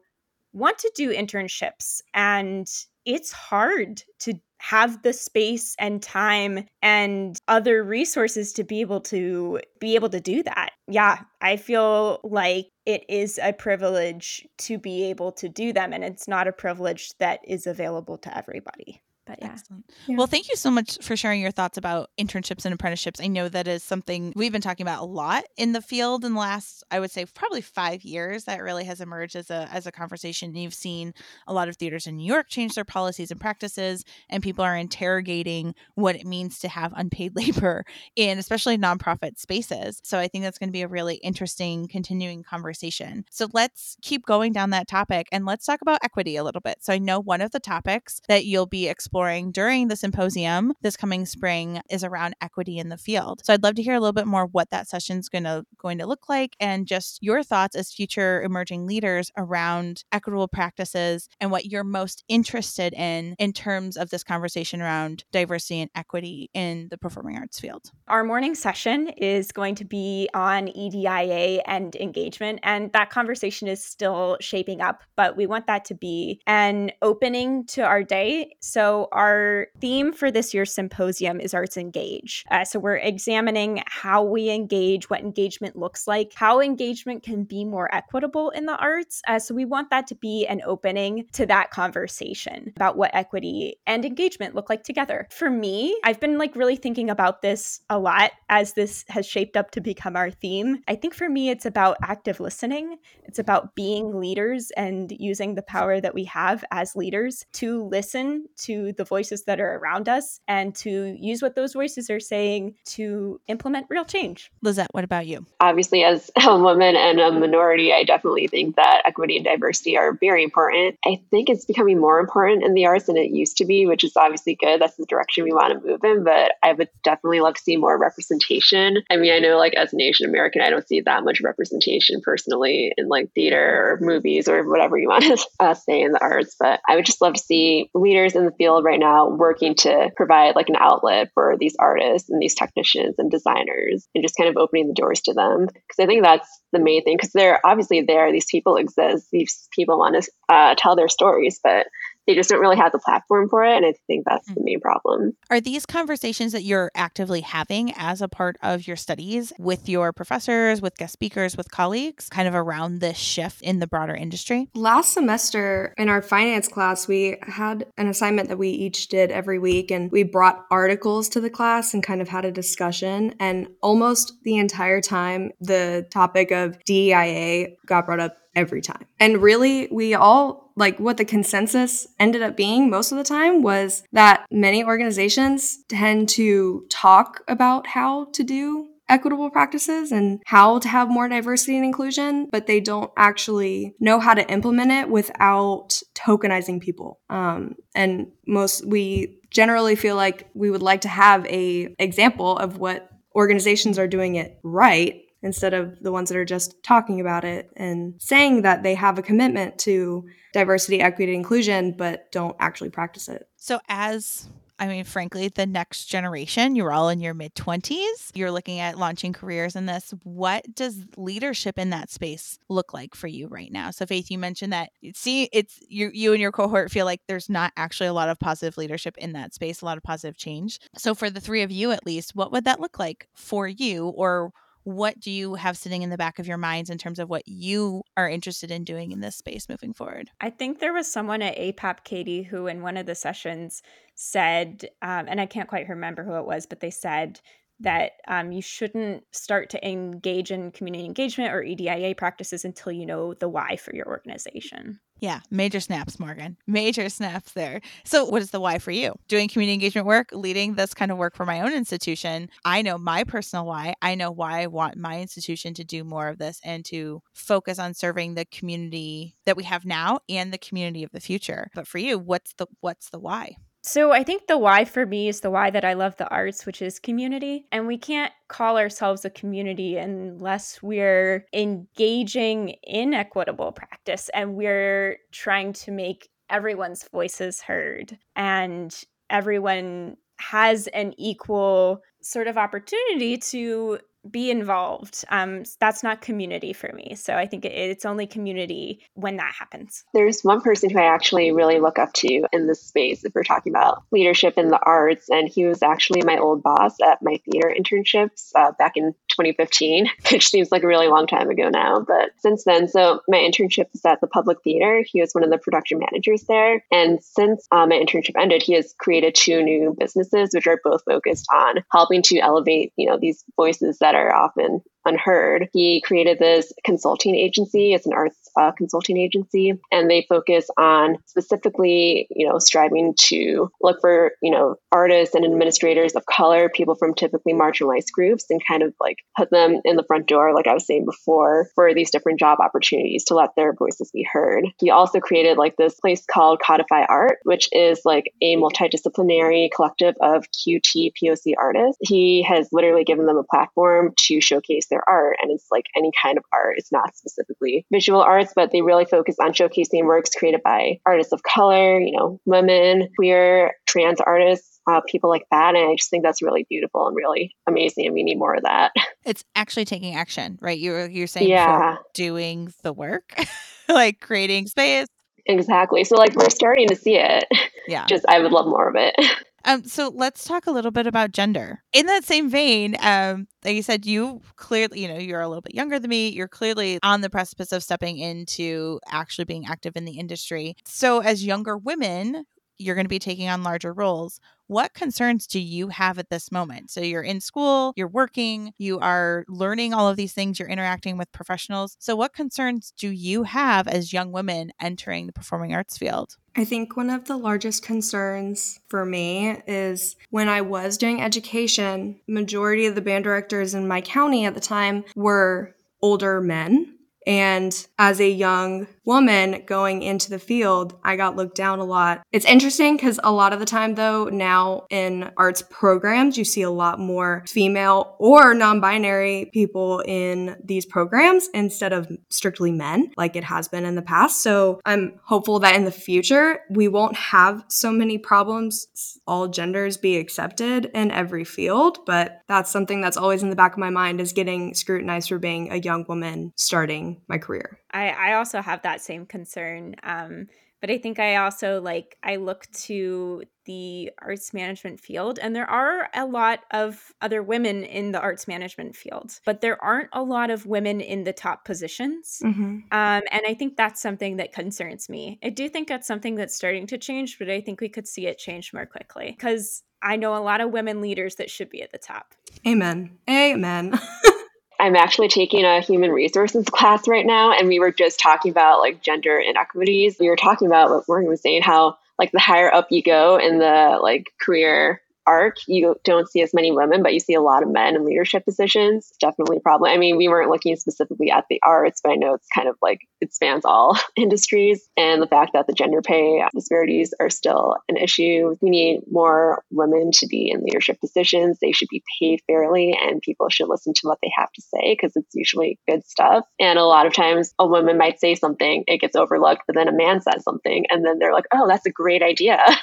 [0.52, 2.68] want to do internships and
[3.06, 9.58] it's hard to have the space and time and other resources to be able to
[9.78, 10.72] be able to do that.
[10.86, 16.04] Yeah, I feel like it is a privilege to be able to do them and
[16.04, 19.00] it's not a privilege that is available to everybody.
[19.26, 19.52] But yeah.
[19.52, 19.84] Excellent.
[20.06, 20.16] Yeah.
[20.16, 23.20] Well, thank you so much for sharing your thoughts about internships and apprenticeships.
[23.20, 26.34] I know that is something we've been talking about a lot in the field in
[26.34, 28.44] the last, I would say, probably five years.
[28.44, 30.54] That really has emerged as a as a conversation.
[30.54, 31.14] You've seen
[31.46, 34.76] a lot of theaters in New York change their policies and practices, and people are
[34.76, 37.84] interrogating what it means to have unpaid labor
[38.16, 40.00] in especially nonprofit spaces.
[40.02, 43.24] So I think that's going to be a really interesting continuing conversation.
[43.30, 46.78] So let's keep going down that topic and let's talk about equity a little bit.
[46.80, 50.72] So I know one of the topics that you'll be exploring exploring during the symposium
[50.80, 53.42] this coming spring is around equity in the field.
[53.44, 55.98] So I'd love to hear a little bit more what that session's going to going
[55.98, 61.50] to look like and just your thoughts as future emerging leaders around equitable practices and
[61.50, 66.88] what you're most interested in in terms of this conversation around diversity and equity in
[66.90, 67.90] the performing arts field.
[68.08, 73.84] Our morning session is going to be on EDIA and engagement and that conversation is
[73.84, 78.56] still shaping up, but we want that to be an opening to our day.
[78.60, 82.44] So our theme for this year's symposium is Arts Engage.
[82.50, 87.64] Uh, so, we're examining how we engage, what engagement looks like, how engagement can be
[87.64, 89.22] more equitable in the arts.
[89.26, 93.76] Uh, so, we want that to be an opening to that conversation about what equity
[93.86, 95.26] and engagement look like together.
[95.30, 99.56] For me, I've been like really thinking about this a lot as this has shaped
[99.56, 100.82] up to become our theme.
[100.88, 105.62] I think for me, it's about active listening, it's about being leaders and using the
[105.62, 110.40] power that we have as leaders to listen to the voices that are around us
[110.48, 114.50] and to use what those voices are saying to implement real change.
[114.62, 115.46] Lisette, what about you?
[115.60, 120.14] Obviously, as a woman and a minority, I definitely think that equity and diversity are
[120.14, 120.96] very important.
[121.04, 124.04] I think it's becoming more important in the arts than it used to be, which
[124.04, 124.80] is obviously good.
[124.80, 127.76] That's the direction we want to move in, but I would definitely love to see
[127.76, 128.98] more representation.
[129.10, 132.20] I mean, I know like as an Asian American, I don't see that much representation
[132.20, 136.22] personally in like theater or movies or whatever you want to uh, say in the
[136.22, 139.74] arts, but I would just love to see leaders in the field right now working
[139.76, 144.36] to provide like an outlet for these artists and these technicians and designers and just
[144.36, 145.66] kind of opening the doors to them.
[145.66, 149.68] Because I think that's the main thing because they're obviously there, these people exist, these
[149.74, 151.86] people want to uh, tell their stories, but
[152.26, 153.76] they just don't really have the platform for it.
[153.76, 154.64] And I think that's the hmm.
[154.64, 155.32] main problem.
[155.50, 160.12] Are these conversations that you're actively having as a part of your studies with your
[160.12, 164.68] professors, with guest speakers, with colleagues, kind of around this shift in the broader industry?
[164.74, 169.58] Last semester in our finance class, we had an assignment that we each did every
[169.58, 173.34] week, and we brought articles to the class and kind of had a discussion.
[173.40, 179.06] And almost the entire time, the topic of DEIA got brought up every time.
[179.18, 183.62] And really, we all like what the consensus ended up being most of the time
[183.62, 190.78] was that many organizations tend to talk about how to do equitable practices and how
[190.78, 195.10] to have more diversity and inclusion, but they don't actually know how to implement it
[195.10, 197.18] without tokenizing people.
[197.28, 202.78] Um, and most we generally feel like we would like to have a example of
[202.78, 207.44] what organizations are doing it right instead of the ones that are just talking about
[207.44, 212.90] it and saying that they have a commitment to diversity, equity, inclusion, but don't actually
[212.90, 213.48] practice it.
[213.56, 214.48] So, as
[214.80, 218.96] I mean, frankly, the next generation, you're all in your mid 20s, you're looking at
[218.96, 220.14] launching careers in this.
[220.22, 223.90] What does leadership in that space look like for you right now?
[223.90, 227.50] So, Faith, you mentioned that see, it's you, you and your cohort feel like there's
[227.50, 230.80] not actually a lot of positive leadership in that space, a lot of positive change.
[230.96, 234.08] So, for the three of you at least, what would that look like for you
[234.08, 234.50] or
[234.84, 237.46] what do you have sitting in the back of your minds in terms of what
[237.46, 240.30] you are interested in doing in this space moving forward?
[240.40, 243.82] I think there was someone at APAP, Katie, who in one of the sessions
[244.14, 247.40] said, um, and I can't quite remember who it was, but they said
[247.80, 253.06] that um, you shouldn't start to engage in community engagement or EDIA practices until you
[253.06, 255.00] know the why for your organization.
[255.20, 256.56] Yeah, major snaps, Morgan.
[256.66, 257.82] Major snaps there.
[258.04, 259.14] So, what is the why for you?
[259.28, 262.48] Doing community engagement work, leading this kind of work for my own institution.
[262.64, 263.94] I know my personal why.
[264.00, 267.78] I know why I want my institution to do more of this and to focus
[267.78, 271.68] on serving the community that we have now and the community of the future.
[271.74, 273.56] But for you, what's the what's the why?
[273.82, 276.66] So I think the why for me is the why that I love the arts,
[276.66, 277.66] which is community.
[277.72, 285.18] And we can't call ourselves a community unless we're engaging in equitable practice and we're
[285.32, 288.94] trying to make everyone's voices heard and
[289.30, 295.24] everyone has an equal sort of opportunity to be involved.
[295.30, 297.14] Um, that's not community for me.
[297.14, 300.04] So I think it's only community when that happens.
[300.12, 303.44] There's one person who I actually really look up to in this space if we're
[303.44, 305.30] talking about leadership in the arts.
[305.30, 310.06] And he was actually my old boss at my theater internships uh, back in 2015,
[310.32, 312.00] which seems like a really long time ago now.
[312.00, 315.04] But since then, so my internship was at the public theater.
[315.06, 316.84] He was one of the production managers there.
[316.90, 321.02] And since uh, my internship ended, he has created two new businesses, which are both
[321.04, 325.68] focused on helping to elevate, you know, these voices that are often unheard.
[325.72, 327.92] He created this consulting agency.
[327.94, 333.70] It's an arts uh, consulting agency, and they focus on specifically, you know, striving to
[333.82, 338.60] look for, you know, artists and administrators of color, people from typically marginalized groups, and
[338.66, 341.94] kind of like put them in the front door, like I was saying before, for
[341.94, 344.66] these different job opportunities to let their voices be heard.
[344.78, 350.14] He also created like this place called Codify Art, which is like a multidisciplinary collective
[350.20, 351.98] of QT POC artists.
[352.02, 356.10] He has literally given them a platform to showcase their art and it's like any
[356.22, 356.74] kind of art.
[356.76, 361.32] It's not specifically visual arts, but they really focus on showcasing works created by artists
[361.32, 365.74] of color, you know, women, queer, trans artists, uh, people like that.
[365.74, 368.06] And I just think that's really beautiful and really amazing.
[368.06, 368.92] And we need more of that.
[369.24, 370.78] It's actually taking action, right?
[370.78, 371.96] You're you're saying yeah.
[372.14, 373.34] doing the work,
[373.88, 375.06] like creating space.
[375.46, 376.04] Exactly.
[376.04, 377.44] So like we're starting to see it.
[377.86, 378.06] Yeah.
[378.06, 379.14] Just I would love more of it.
[379.64, 381.82] Um, so let's talk a little bit about gender.
[381.92, 385.62] In that same vein, um, like you said, you clearly, you know, you're a little
[385.62, 386.28] bit younger than me.
[386.30, 390.76] You're clearly on the precipice of stepping into actually being active in the industry.
[390.84, 392.44] So, as younger women,
[392.78, 394.40] you're going to be taking on larger roles.
[394.66, 396.90] What concerns do you have at this moment?
[396.90, 401.18] So you're in school, you're working, you are learning all of these things, you're interacting
[401.18, 401.96] with professionals.
[402.00, 406.36] So, what concerns do you have as young women entering the performing arts field?
[406.56, 412.20] I think one of the largest concerns for me is when I was doing education,
[412.26, 416.96] majority of the band directors in my county at the time were older men.
[417.26, 422.22] And as a young woman going into the field, I got looked down a lot.
[422.30, 426.62] It's interesting because a lot of the time, though, now in arts programs, you see
[426.62, 433.10] a lot more female or non binary people in these programs instead of strictly men,
[433.16, 434.44] like it has been in the past.
[434.44, 439.96] So I'm hopeful that in the future, we won't have so many problems, all genders
[439.96, 441.98] be accepted in every field.
[442.06, 445.40] But that's something that's always in the back of my mind is getting scrutinized for
[445.40, 447.80] being a young woman starting my career.
[447.92, 449.96] I, I also have that same concern.
[450.02, 450.46] Um,
[450.80, 455.68] but I think I also like I look to the arts management field, and there
[455.68, 460.22] are a lot of other women in the arts management field, but there aren't a
[460.22, 462.40] lot of women in the top positions.
[462.42, 462.62] Mm-hmm.
[462.62, 465.38] Um, and I think that's something that concerns me.
[465.44, 468.26] I do think that's something that's starting to change, but I think we could see
[468.26, 471.82] it change more quickly because I know a lot of women leaders that should be
[471.82, 472.34] at the top.
[472.66, 473.18] Amen.
[473.28, 473.92] Amen.
[474.80, 478.80] I'm actually taking a human resources class right now, and we were just talking about
[478.80, 480.18] like gender inequities.
[480.18, 483.38] We were talking about what Morgan was saying, how like the higher up you go
[483.38, 487.40] in the like career arc, you don't see as many women, but you see a
[487.40, 489.08] lot of men in leadership positions.
[489.08, 489.90] It's definitely a problem.
[489.90, 492.76] I mean, we weren't looking specifically at the arts, but I know it's kind of
[492.82, 494.88] like it spans all industries.
[494.96, 498.56] And the fact that the gender pay disparities are still an issue.
[498.60, 501.58] We need more women to be in leadership positions.
[501.60, 504.94] They should be paid fairly, and people should listen to what they have to say
[504.94, 506.44] because it's usually good stuff.
[506.58, 509.88] And a lot of times, a woman might say something, it gets overlooked, but then
[509.88, 512.60] a man says something, and then they're like, oh, that's a great idea.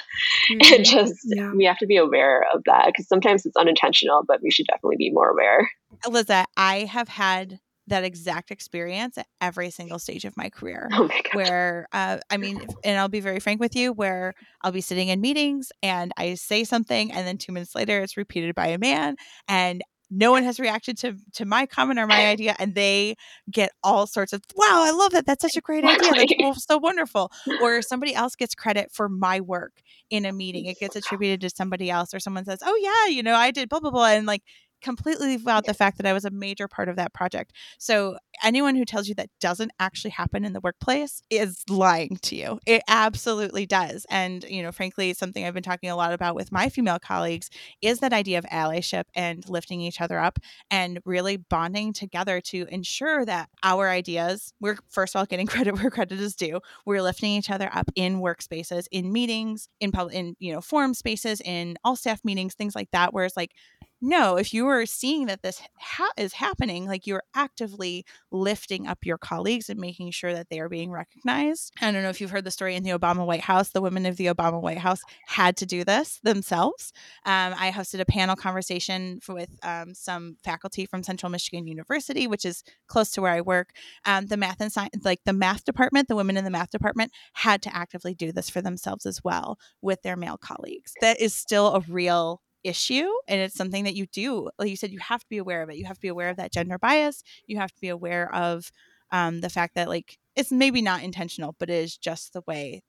[0.50, 0.74] Mm-hmm.
[0.74, 1.52] and just, yeah.
[1.54, 4.66] we have to be aware aware of that because sometimes it's unintentional, but we should
[4.66, 5.70] definitely be more aware.
[6.06, 10.88] Eliza, I have had that exact experience at every single stage of my career.
[10.92, 14.72] Oh my where, uh, I mean, and I'll be very frank with you, where I'll
[14.72, 18.54] be sitting in meetings and I say something, and then two minutes later, it's repeated
[18.54, 19.16] by a man,
[19.48, 23.16] and no one has reacted to to my comment or my idea and they
[23.50, 26.78] get all sorts of wow i love that that's such a great idea that's so
[26.78, 31.40] wonderful or somebody else gets credit for my work in a meeting it gets attributed
[31.40, 34.08] to somebody else or someone says oh yeah you know i did blah blah blah
[34.08, 34.42] and like
[34.82, 37.52] completely leave out the fact that I was a major part of that project.
[37.78, 42.36] So anyone who tells you that doesn't actually happen in the workplace is lying to
[42.36, 42.58] you.
[42.66, 44.06] It absolutely does.
[44.10, 47.50] And, you know, frankly, something I've been talking a lot about with my female colleagues
[47.82, 50.38] is that idea of allyship and lifting each other up
[50.70, 55.74] and really bonding together to ensure that our ideas, we're first of all getting credit
[55.74, 56.60] where credit is due.
[56.86, 60.94] We're lifting each other up in workspaces, in meetings, in public, in, you know, forum
[60.94, 63.12] spaces, in all staff meetings, things like that.
[63.12, 63.52] where it's like
[64.00, 68.98] no, if you are seeing that this ha- is happening, like you're actively lifting up
[69.04, 71.72] your colleagues and making sure that they are being recognized.
[71.80, 73.70] I don't know if you've heard the story in the Obama White House.
[73.70, 76.92] The women of the Obama White House had to do this themselves.
[77.26, 82.44] Um, I hosted a panel conversation with um, some faculty from Central Michigan University, which
[82.44, 83.70] is close to where I work.
[84.04, 87.12] Um, the math and science, like the math department, the women in the math department
[87.32, 90.92] had to actively do this for themselves as well with their male colleagues.
[91.00, 94.92] That is still a real issue and it's something that you do like you said
[94.92, 95.76] you have to be aware of it.
[95.76, 97.22] You have to be aware of that gender bias.
[97.46, 98.70] You have to be aware of
[99.10, 102.82] um, the fact that like it's maybe not intentional but it is just the way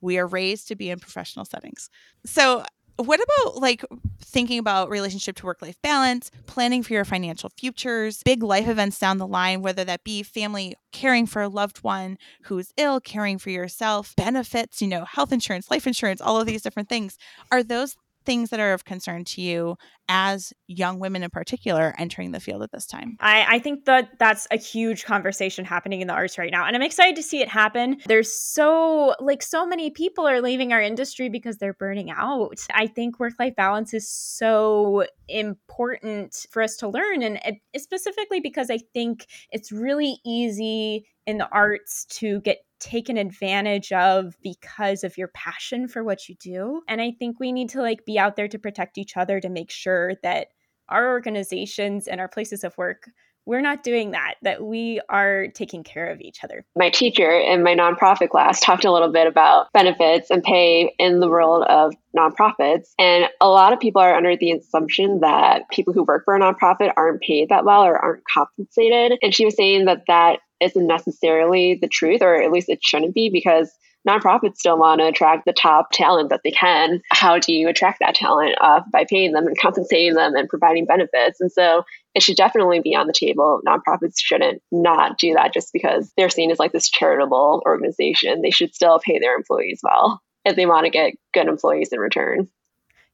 [0.00, 1.88] we are raised to be in professional settings.
[2.26, 2.64] So
[2.96, 3.84] what about like
[4.20, 9.00] thinking about relationship to work life balance planning for your financial futures big life events
[9.00, 13.36] down the line whether that be family caring for a loved one who's ill caring
[13.36, 17.18] for yourself benefits you know health insurance life insurance all of these different things.
[17.50, 19.76] Are those things that are of concern to you
[20.08, 23.16] as young women in particular entering the field at this time?
[23.20, 26.66] I, I think that that's a huge conversation happening in the arts right now.
[26.66, 27.98] And I'm excited to see it happen.
[28.06, 32.58] There's so, like, so many people are leaving our industry because they're burning out.
[32.72, 37.22] I think work life balance is so important for us to learn.
[37.22, 37.40] And
[37.76, 44.36] specifically because I think it's really easy in the arts to get taken advantage of
[44.42, 46.82] because of your passion for what you do.
[46.86, 49.48] And I think we need to like be out there to protect each other to
[49.48, 50.48] make sure that
[50.90, 53.08] our organizations and our places of work
[53.46, 56.64] we're not doing that that we are taking care of each other.
[56.76, 61.20] My teacher in my nonprofit class talked a little bit about benefits and pay in
[61.20, 62.92] the world of nonprofits.
[62.98, 66.40] And a lot of people are under the assumption that people who work for a
[66.40, 69.18] nonprofit aren't paid that well or aren't compensated.
[69.22, 73.14] And she was saying that that isn't necessarily the truth, or at least it shouldn't
[73.14, 73.70] be, because
[74.08, 77.00] nonprofits still want to attract the top talent that they can.
[77.10, 78.56] How do you attract that talent?
[78.60, 81.40] Uh, by paying them and compensating them and providing benefits.
[81.40, 83.60] And so it should definitely be on the table.
[83.66, 88.42] Nonprofits shouldn't not do that just because they're seen as like this charitable organization.
[88.42, 91.98] They should still pay their employees well if they want to get good employees in
[91.98, 92.48] return.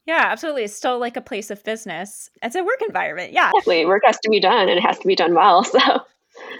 [0.06, 0.64] Yeah, absolutely.
[0.64, 2.30] It's still like a place of business.
[2.42, 3.32] It's a work environment.
[3.32, 3.50] Yeah.
[3.54, 3.86] Exactly.
[3.86, 5.64] Work has to be done and it has to be done well.
[5.70, 5.78] So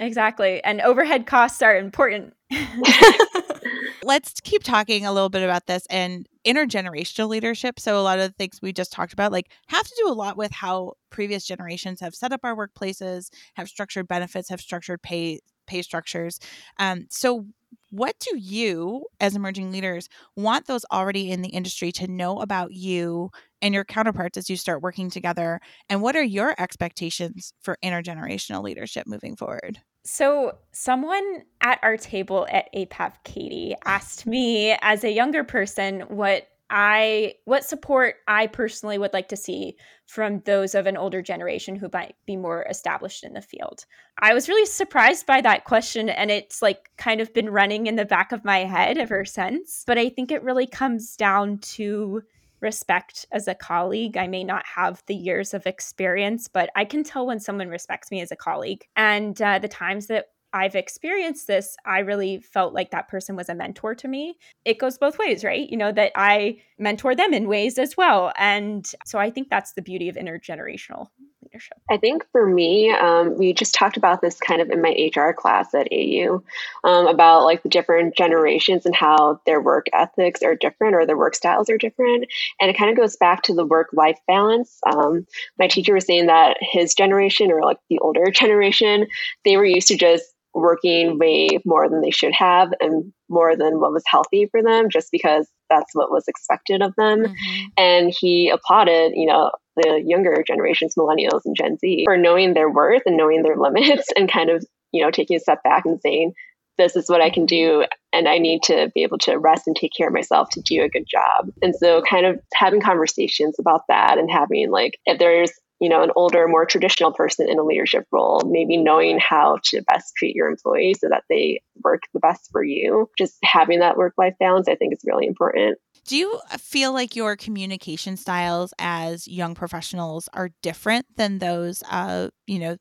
[0.01, 0.63] Exactly.
[0.65, 2.35] And overhead costs are important.
[4.03, 7.79] Let's keep talking a little bit about this and intergenerational leadership.
[7.79, 10.15] So a lot of the things we just talked about like have to do a
[10.15, 15.03] lot with how previous generations have set up our workplaces, have structured benefits, have structured
[15.03, 16.41] pay pay structures.
[16.79, 17.47] Um, so
[17.91, 22.73] what do you as emerging leaders want those already in the industry to know about
[22.73, 25.61] you and your counterparts as you start working together?
[25.89, 29.79] And what are your expectations for intergenerational leadership moving forward?
[30.05, 36.49] So someone at our table at APAP Katie asked me as a younger person what
[36.71, 41.75] I what support I personally would like to see from those of an older generation
[41.77, 43.85] who might be more established in the field.
[44.21, 47.97] I was really surprised by that question and it's like kind of been running in
[47.97, 52.23] the back of my head ever since, but I think it really comes down to
[52.61, 54.17] respect as a colleague.
[54.17, 58.11] I may not have the years of experience, but I can tell when someone respects
[58.11, 58.87] me as a colleague.
[58.97, 63.49] And uh, the times that I've experienced this, I really felt like that person was
[63.49, 64.37] a mentor to me.
[64.65, 65.69] It goes both ways, right?
[65.69, 68.33] You know, that I mentor them in ways as well.
[68.37, 71.09] And so I think that's the beauty of intergenerational
[71.43, 71.79] leadership.
[71.91, 75.33] I think for me, um, we just talked about this kind of in my HR
[75.33, 76.43] class at AU
[76.85, 81.19] um, about like the different generations and how their work ethics are different or their
[81.19, 82.27] work styles are different.
[82.61, 84.79] And it kind of goes back to the work life balance.
[84.87, 85.27] Um,
[85.59, 89.07] my teacher was saying that his generation or like the older generation,
[89.45, 93.81] they were used to just working way more than they should have and more than
[93.81, 97.65] what was healthy for them just because that's what was expected of them mm-hmm.
[97.77, 102.71] and he applauded you know the younger generations millennials and gen z for knowing their
[102.71, 106.01] worth and knowing their limits and kind of you know taking a step back and
[106.01, 106.33] saying
[106.81, 109.77] this is what I can do, and I need to be able to rest and
[109.77, 111.51] take care of myself to do a good job.
[111.61, 116.03] And so, kind of having conversations about that and having like, if there's you know,
[116.03, 120.37] an older, more traditional person in a leadership role, maybe knowing how to best treat
[120.37, 123.09] your employees so that they work the best for you.
[123.17, 125.79] Just having that work life balance, I think, is really important.
[126.07, 132.31] Do you feel like your communication styles as young professionals are different than those of,
[132.47, 132.77] you know,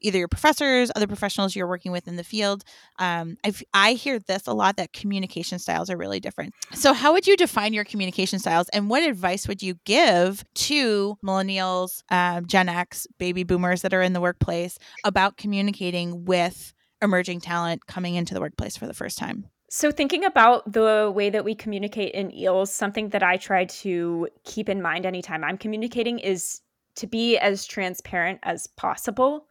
[0.00, 2.64] either your professors, other professionals you're working with in the field.
[2.98, 6.54] Um, i I hear this a lot that communication styles are really different.
[6.74, 11.16] So, how would you define your communication styles, and what advice would you give to
[11.24, 17.40] millennials, um, Gen X, baby boomers that are in the workplace about communicating with emerging
[17.40, 19.46] talent coming into the workplace for the first time?
[19.68, 24.28] So, thinking about the way that we communicate in EALS, something that I try to
[24.44, 26.60] keep in mind anytime I'm communicating is
[26.96, 29.46] to be as transparent as possible.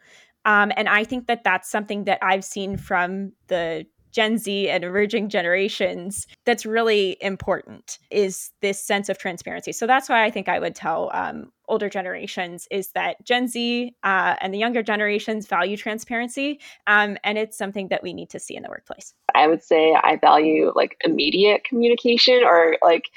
[0.45, 3.85] Um, and I think that that's something that I've seen from the
[4.15, 9.73] Gen Z and emerging generations that's really important is this sense of transparency.
[9.73, 13.93] So that's why I think I would tell um, older generations is that Gen Z
[14.03, 18.39] uh, and the younger generations value transparency, um, and it's something that we need to
[18.39, 19.13] see in the workplace.
[19.35, 23.09] I would say I value like immediate communication or like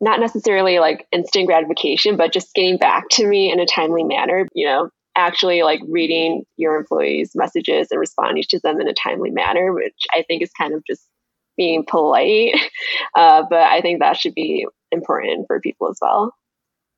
[0.00, 4.48] not necessarily like instant gratification, but just getting back to me in a timely manner.
[4.52, 4.90] You know,
[5.20, 9.94] actually like reading your employees' messages and responding to them in a timely manner, which
[10.12, 11.02] I think is kind of just
[11.56, 12.54] being polite.
[13.16, 16.32] Uh, but I think that should be important for people as well.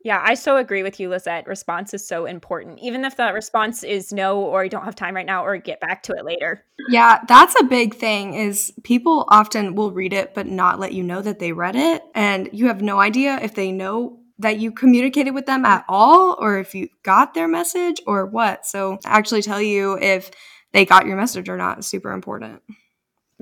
[0.04, 1.46] Yeah, I so agree with you, Lisette.
[1.46, 2.80] Response is so important.
[2.80, 5.80] Even if that response is no, or I don't have time right now, or get
[5.80, 6.64] back to it later.
[6.88, 11.02] Yeah, that's a big thing is people often will read it but not let you
[11.02, 12.02] know that they read it.
[12.14, 16.36] And you have no idea if they know that you communicated with them at all
[16.38, 18.66] or if you got their message or what.
[18.66, 20.30] So actually tell you if
[20.72, 22.62] they got your message or not is super important.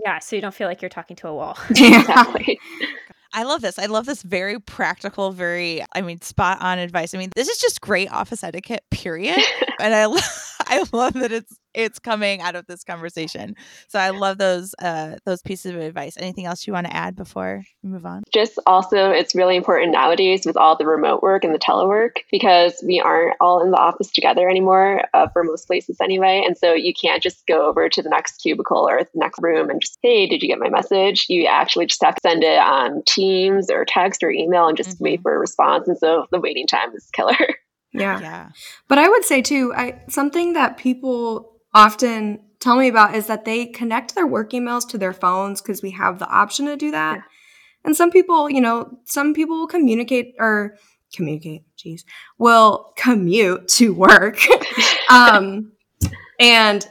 [0.03, 1.59] Yeah, so you don't feel like you're talking to a wall.
[1.75, 2.25] Yeah.
[3.33, 3.79] I love this.
[3.79, 7.15] I love this very practical, very, I mean, spot on advice.
[7.15, 9.39] I mean, this is just great office etiquette, period.
[9.81, 10.07] and I,
[10.67, 13.55] I love that it's it's coming out of this conversation.
[13.89, 16.17] So I love those uh, those pieces of advice.
[16.17, 18.23] Anything else you want to add before we move on?
[18.33, 22.83] Just also, it's really important nowadays with all the remote work and the telework because
[22.87, 26.43] we aren't all in the office together anymore uh, for most places anyway.
[26.47, 29.71] And so you can't just go over to the next cubicle or the next room
[29.71, 31.27] and just, hey, did you get my message?
[31.29, 34.97] You actually just have to send it on Teams or text or email and just
[34.97, 35.05] mm-hmm.
[35.05, 35.89] wait for a response.
[35.89, 37.37] And so the waiting time is killer.
[37.93, 38.21] Yeah.
[38.21, 38.49] Yeah.
[38.89, 43.45] But I would say too, I something that people often tell me about is that
[43.45, 46.91] they connect their work emails to their phones because we have the option to do
[46.91, 47.17] that.
[47.17, 47.23] Yeah.
[47.85, 50.77] And some people, you know, some people will communicate or
[51.15, 52.05] communicate, geez,
[52.39, 54.39] will commute to work
[55.11, 55.73] um,
[56.39, 56.87] and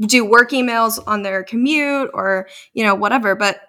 [0.00, 3.34] do work emails on their commute or, you know, whatever.
[3.34, 3.60] But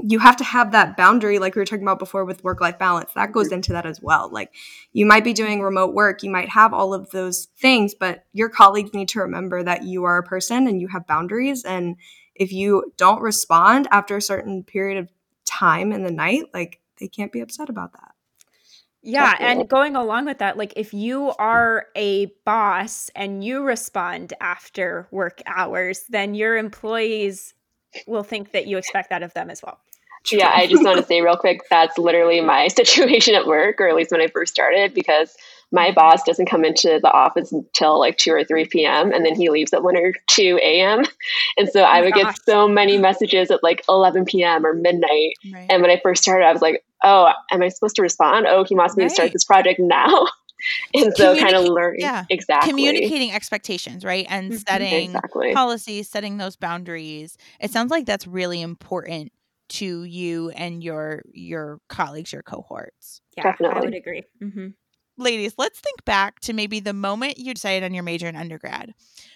[0.00, 2.78] you have to have that boundary like we were talking about before with work life
[2.78, 3.12] balance.
[3.14, 4.30] That goes into that as well.
[4.30, 4.52] Like
[4.92, 8.48] you might be doing remote work you might have all of those things but your
[8.48, 11.64] colleagues need to remember that you are a person and you have boundaries.
[11.64, 11.96] And
[12.34, 15.10] if you don't respond after a certain period of
[15.44, 18.12] time in the night like they can't be upset about that.
[19.00, 24.34] Yeah, and going along with that, like if you are a boss and you respond
[24.40, 27.54] after work hours, then your employees
[28.06, 29.80] will think that you expect that of them as well.
[30.30, 33.88] Yeah, I just want to say real quick that's literally my situation at work, or
[33.88, 35.34] at least when I first started, because
[35.70, 39.12] my boss doesn't come into the office until like 2 or 3 p.m.
[39.12, 41.04] and then he leaves at 1 or 2 a.m.
[41.58, 42.36] And so oh I would gosh.
[42.36, 44.64] get so many messages at like 11 p.m.
[44.64, 45.34] or midnight.
[45.52, 45.66] Right.
[45.68, 48.46] And when I first started, I was like, oh, am I supposed to respond?
[48.48, 49.08] Oh, he wants me right.
[49.08, 50.26] to start this project now.
[50.94, 52.24] and so kind of learning yeah.
[52.30, 54.58] exactly communicating expectations right and mm-hmm.
[54.58, 55.54] setting exactly.
[55.54, 59.30] policies setting those boundaries it sounds like that's really important
[59.68, 63.76] to you and your your colleagues your cohorts yeah Definitely.
[63.76, 64.68] i would agree mm-hmm.
[65.16, 68.94] ladies let's think back to maybe the moment you decided on your major in undergrad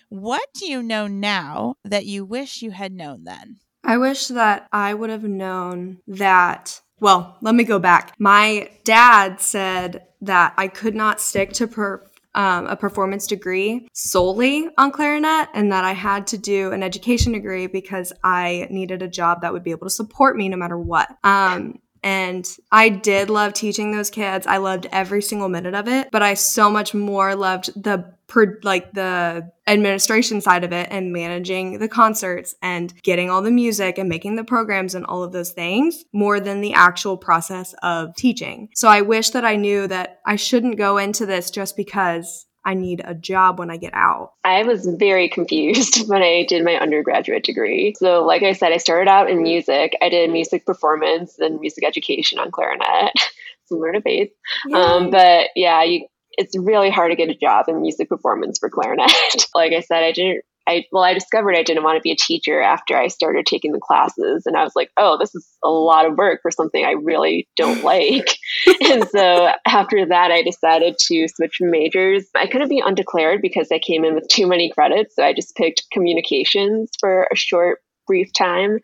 [0.09, 4.68] what do you know now that you wish you had known then i wish that
[4.72, 8.14] i would have known that well, let me go back.
[8.20, 14.68] My dad said that I could not stick to per, um, a performance degree solely
[14.78, 19.09] on clarinet and that I had to do an education degree because I needed a
[19.09, 21.09] job that would be able to support me no matter what.
[21.24, 24.46] Um, and I did love teaching those kids.
[24.46, 28.14] I loved every single minute of it, but I so much more loved the
[28.62, 33.98] like the administration side of it and managing the concerts and getting all the music
[33.98, 38.14] and making the programs and all of those things more than the actual process of
[38.16, 38.70] teaching.
[38.74, 42.74] So I wish that I knew that I shouldn't go into this just because I
[42.74, 44.32] need a job when I get out?
[44.44, 47.94] I was very confused when I did my undergraduate degree.
[47.98, 49.96] So, like I said, I started out in music.
[50.00, 53.12] I did music performance and music education on clarinet,
[53.64, 54.30] similar to Faith.
[54.72, 58.70] Um, but yeah, you, it's really hard to get a job in music performance for
[58.70, 59.10] clarinet.
[59.54, 62.16] like I said, I didn't I well, I discovered I didn't want to be a
[62.16, 65.70] teacher after I started taking the classes, and I was like, oh, this is a
[65.70, 68.36] lot of work for something I really don't like.
[68.82, 72.26] and so after that, I decided to switch majors.
[72.34, 75.56] I couldn't be undeclared because I came in with too many credits, so I just
[75.56, 78.78] picked communications for a short brief time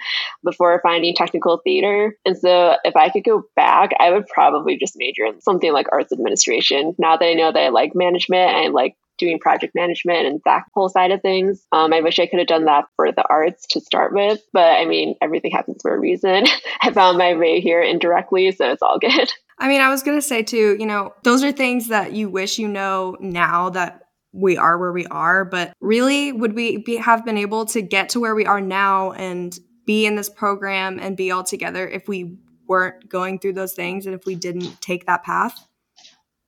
[0.45, 2.17] before finding technical theater.
[2.25, 5.87] And so if I could go back, I would probably just major in something like
[5.93, 6.95] arts administration.
[6.99, 10.41] Now that I know that I like management and I like doing project management and
[10.45, 11.67] that whole side of things.
[11.73, 14.73] Um, I wish I could have done that for the arts to start with, but
[14.73, 16.45] I mean, everything happens for a reason.
[16.83, 19.33] I found my way here indirectly, so it's all good.
[19.59, 22.29] I mean, I was going to say too, you know, those are things that you
[22.29, 24.03] wish you know now that
[24.33, 28.11] we are where we are, but really would we be, have been able to get
[28.11, 32.07] to where we are now and be in this program and be all together if
[32.09, 32.37] we
[32.69, 35.67] weren't going through those things and if we didn't take that path?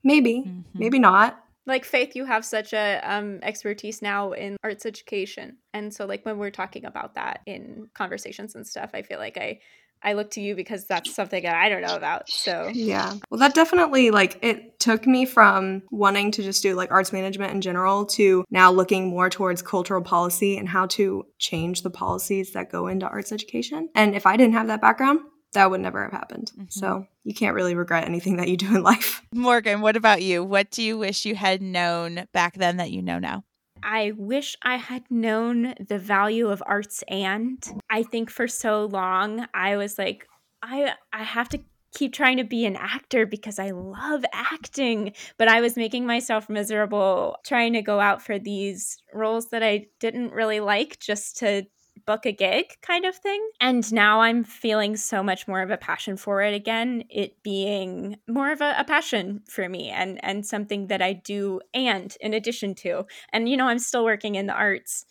[0.04, 0.78] Maybe, mm-hmm.
[0.78, 5.58] maybe not like faith you have such a um, expertise now in arts education.
[5.72, 9.36] And so like when we're talking about that in conversations and stuff i feel like
[9.36, 9.58] i
[10.02, 12.70] i look to you because that's something that i don't know about so.
[12.72, 13.14] Yeah.
[13.30, 17.52] Well that definitely like it took me from wanting to just do like arts management
[17.52, 22.52] in general to now looking more towards cultural policy and how to change the policies
[22.52, 23.88] that go into arts education.
[23.94, 25.20] And if i didn't have that background
[25.52, 26.52] that would never have happened.
[26.52, 26.64] Mm-hmm.
[26.68, 29.22] So you can't really regret anything that you do in life.
[29.34, 30.44] Morgan, what about you?
[30.44, 33.44] What do you wish you had known back then that you know now?
[33.82, 39.46] I wish I had known the value of arts and I think for so long
[39.54, 40.26] I was like
[40.62, 41.60] I I have to
[41.94, 46.48] keep trying to be an actor because I love acting, but I was making myself
[46.48, 51.64] miserable trying to go out for these roles that I didn't really like just to
[52.06, 53.46] book a gig kind of thing.
[53.60, 58.16] And now I'm feeling so much more of a passion for it again, it being
[58.28, 62.34] more of a, a, passion for me and and something that I do and in
[62.34, 63.06] addition to.
[63.32, 65.04] And you know, I'm still working in the arts.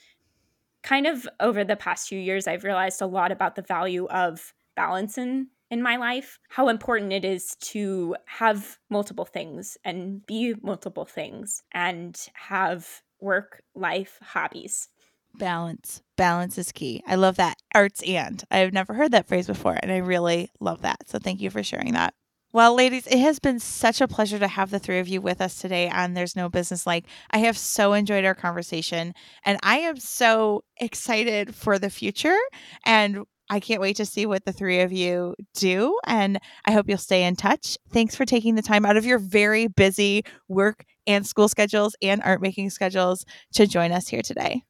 [0.81, 4.53] Kind of over the past few years, I've realized a lot about the value of
[4.75, 10.55] balance in in my life, how important it is to have multiple things and be
[10.63, 14.89] multiple things and have work life hobbies
[15.37, 16.01] Balance.
[16.19, 17.01] Balance is key.
[17.07, 17.55] I love that.
[17.73, 18.43] Arts and.
[18.51, 21.09] I've never heard that phrase before, and I really love that.
[21.09, 22.13] So thank you for sharing that.
[22.51, 25.39] Well, ladies, it has been such a pleasure to have the three of you with
[25.39, 27.05] us today on There's No Business Like.
[27.31, 29.13] I have so enjoyed our conversation,
[29.45, 32.37] and I am so excited for the future.
[32.85, 35.97] And I can't wait to see what the three of you do.
[36.05, 37.77] And I hope you'll stay in touch.
[37.93, 42.21] Thanks for taking the time out of your very busy work and school schedules and
[42.23, 44.63] art making schedules to join us here today.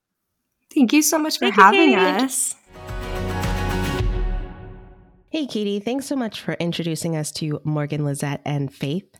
[0.74, 2.56] Thank you so much for Thank having you, us.
[5.32, 9.20] Hey, Katie, thanks so much for introducing us to Morgan, Lisette, and Faith.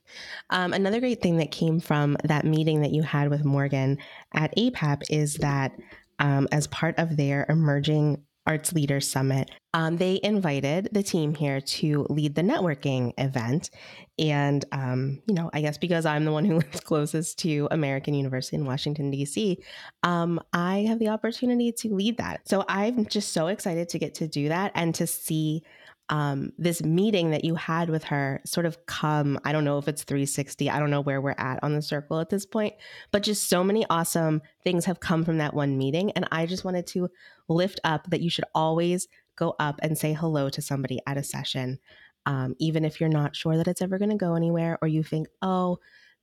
[0.50, 4.00] Um, another great thing that came from that meeting that you had with Morgan
[4.34, 5.72] at APAP is that
[6.18, 11.62] um, as part of their emerging Arts Leaders Summit, um, they invited the team here
[11.62, 13.70] to lead the networking event.
[14.18, 18.16] And, um, you know, I guess because I'm the one who lives closest to American
[18.16, 19.60] University in Washington, D.C.,
[20.02, 22.50] um, I have the opportunity to lead that.
[22.50, 25.62] So I'm just so excited to get to do that and to see
[26.10, 29.40] um, this meeting that you had with her sort of come.
[29.46, 30.70] I don't know if it's 360.
[30.70, 32.74] I don't know where we're at on the circle at this point,
[33.12, 36.12] but just so many awesome things have come from that one meeting.
[36.12, 37.10] And I just wanted to
[37.48, 41.24] lift up that you should always go up and say hello to somebody at a
[41.24, 41.80] session,
[42.26, 45.04] um, even if you're not sure that it's ever going to go anywhere or you
[45.04, 45.78] think, oh,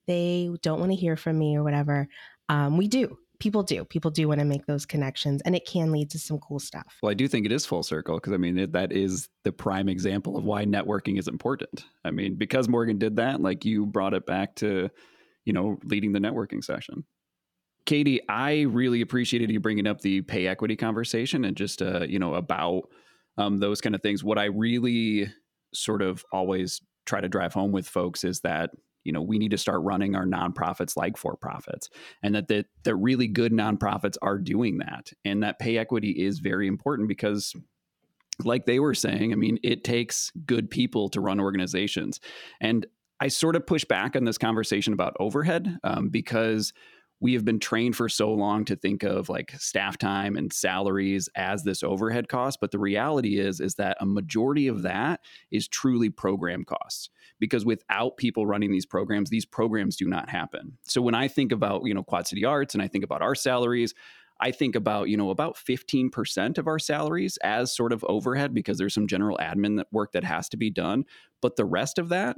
[0.07, 2.09] they don't want to hear from me or whatever.
[2.49, 3.85] Um, we do people do.
[3.85, 6.99] People do want to make those connections and it can lead to some cool stuff.
[7.03, 9.53] Well i do think it is full circle because i mean it, that is the
[9.53, 11.85] prime example of why networking is important.
[12.05, 14.91] I mean because morgan did that like you brought it back to
[15.45, 17.05] you know leading the networking session.
[17.85, 22.19] Katie i really appreciated you bringing up the pay equity conversation and just uh you
[22.19, 22.83] know about
[23.39, 24.25] um, those kind of things.
[24.25, 25.31] What i really
[25.75, 28.71] sort of always try to drive home with folks is that
[29.07, 31.89] you know we need to start running our nonprofits like for profits
[32.23, 36.41] and that the, the really good nonprofits are doing that and that pay equity is
[36.41, 37.55] very important because
[38.45, 42.21] like they were saying i mean it takes good people to run organizations
[42.61, 42.87] and
[43.21, 46.73] i sort of push back on this conversation about overhead um, because
[47.21, 51.29] we have been trained for so long to think of like staff time and salaries
[51.35, 55.69] as this overhead cost but the reality is is that a majority of that is
[55.69, 61.01] truly program costs because without people running these programs these programs do not happen so
[61.01, 63.95] when i think about you know quad city arts and i think about our salaries
[64.41, 68.79] I think about, you know, about 15% of our salaries as sort of overhead because
[68.79, 71.05] there's some general admin work that has to be done.
[71.41, 72.37] But the rest of that,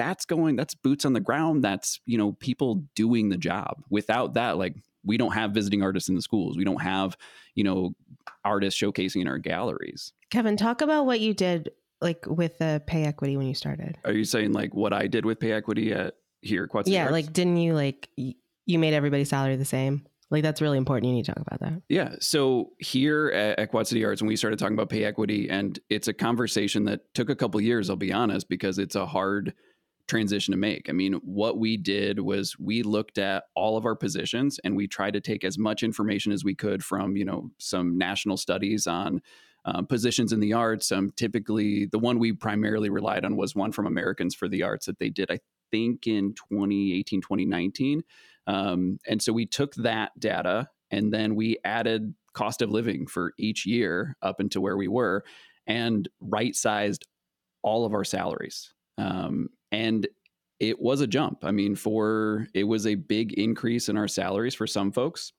[0.00, 4.32] that's going that's boots on the ground that's you know people doing the job without
[4.34, 4.74] that like
[5.04, 6.58] we don't have visiting artists in the schools.
[6.58, 7.16] We don't have,
[7.54, 7.92] you know,
[8.44, 10.12] artists showcasing in our galleries.
[10.30, 11.70] Kevin, talk about what you did
[12.02, 13.96] like with the pay equity when you started.
[14.04, 17.12] Are you saying like what I did with pay equity at here at Yeah, Arts?
[17.12, 18.34] like didn't you like y-
[18.66, 20.06] you made everybody's salary the same?
[20.30, 21.08] Like that's really important.
[21.08, 21.82] You need to talk about that.
[21.88, 22.16] Yeah.
[22.20, 25.78] So here at, at Quad City Arts, when we started talking about pay equity, and
[25.88, 29.54] it's a conversation that took a couple years, I'll be honest, because it's a hard
[30.10, 30.90] transition to make.
[30.90, 34.88] I mean, what we did was we looked at all of our positions and we
[34.88, 38.86] tried to take as much information as we could from, you know, some national studies
[38.86, 39.22] on
[39.64, 40.90] um, positions in the arts.
[40.90, 44.86] Um, typically, the one we primarily relied on was one from Americans for the Arts
[44.86, 45.38] that they did, I
[45.70, 48.02] think, in 2018, 2019.
[48.46, 53.32] Um, and so we took that data and then we added cost of living for
[53.38, 55.22] each year up into where we were
[55.66, 57.06] and right sized
[57.62, 58.72] all of our salaries.
[58.98, 60.06] Um, and
[60.58, 61.44] it was a jump.
[61.44, 65.32] I mean, for it was a big increase in our salaries for some folks.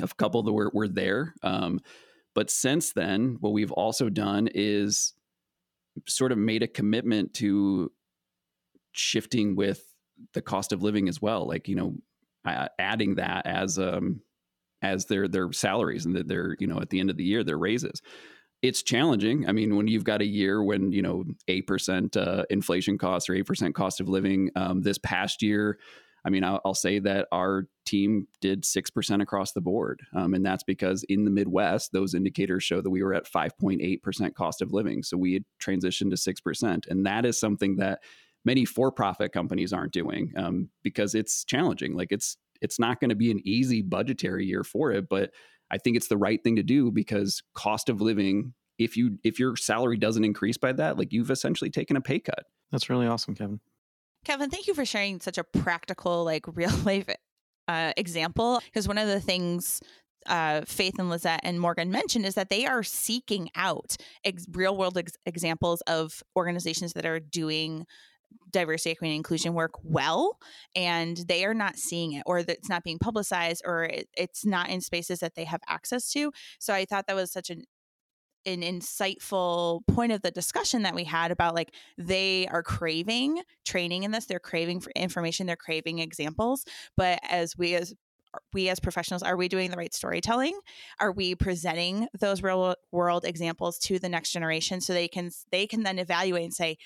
[0.00, 1.34] A couple that were, were there.
[1.42, 1.80] Um,
[2.34, 5.14] but since then, what we've also done is
[6.06, 7.90] sort of made a commitment to
[8.92, 9.82] shifting with
[10.34, 11.46] the cost of living as well.
[11.46, 11.96] Like, you know,
[12.78, 14.22] adding that as um
[14.82, 17.42] as their their salaries and that they're you know at the end of the year
[17.44, 18.00] their raises
[18.62, 22.98] it's challenging i mean when you've got a year when you know 8% uh, inflation
[22.98, 25.78] costs or 8% cost of living um, this past year
[26.24, 30.44] i mean I'll, I'll, say that our team did 6% across the board um, and
[30.44, 34.72] that's because in the midwest those indicators show that we were at 5.8% cost of
[34.72, 38.00] living so we had transitioned to 6% and that is something that
[38.44, 41.94] many for-profit companies aren't doing um, because it's challenging.
[41.94, 45.30] Like it's it's not going to be an easy budgetary year for it, but
[45.70, 48.54] I think it's the right thing to do because cost of living.
[48.78, 52.20] If you if your salary doesn't increase by that, like you've essentially taken a pay
[52.20, 52.44] cut.
[52.70, 53.60] That's really awesome, Kevin.
[54.24, 57.08] Kevin, thank you for sharing such a practical, like real life
[57.66, 58.60] uh, example.
[58.64, 59.80] Because one of the things
[60.26, 64.76] uh, Faith and Lisette and Morgan mentioned is that they are seeking out ex- real
[64.76, 67.86] world ex- examples of organizations that are doing
[68.50, 70.38] diversity, equity, and inclusion work well,
[70.74, 74.44] and they are not seeing it, or that it's not being publicized, or it, it's
[74.44, 76.32] not in spaces that they have access to.
[76.58, 77.64] So I thought that was such an
[78.46, 84.04] an insightful point of the discussion that we had about like they are craving training
[84.04, 86.64] in this they're craving for information they're craving examples
[86.96, 87.92] but as we as
[88.52, 90.58] we as professionals are we doing the right storytelling
[91.00, 95.66] are we presenting those real world examples to the next generation so they can they
[95.66, 96.76] can then evaluate and say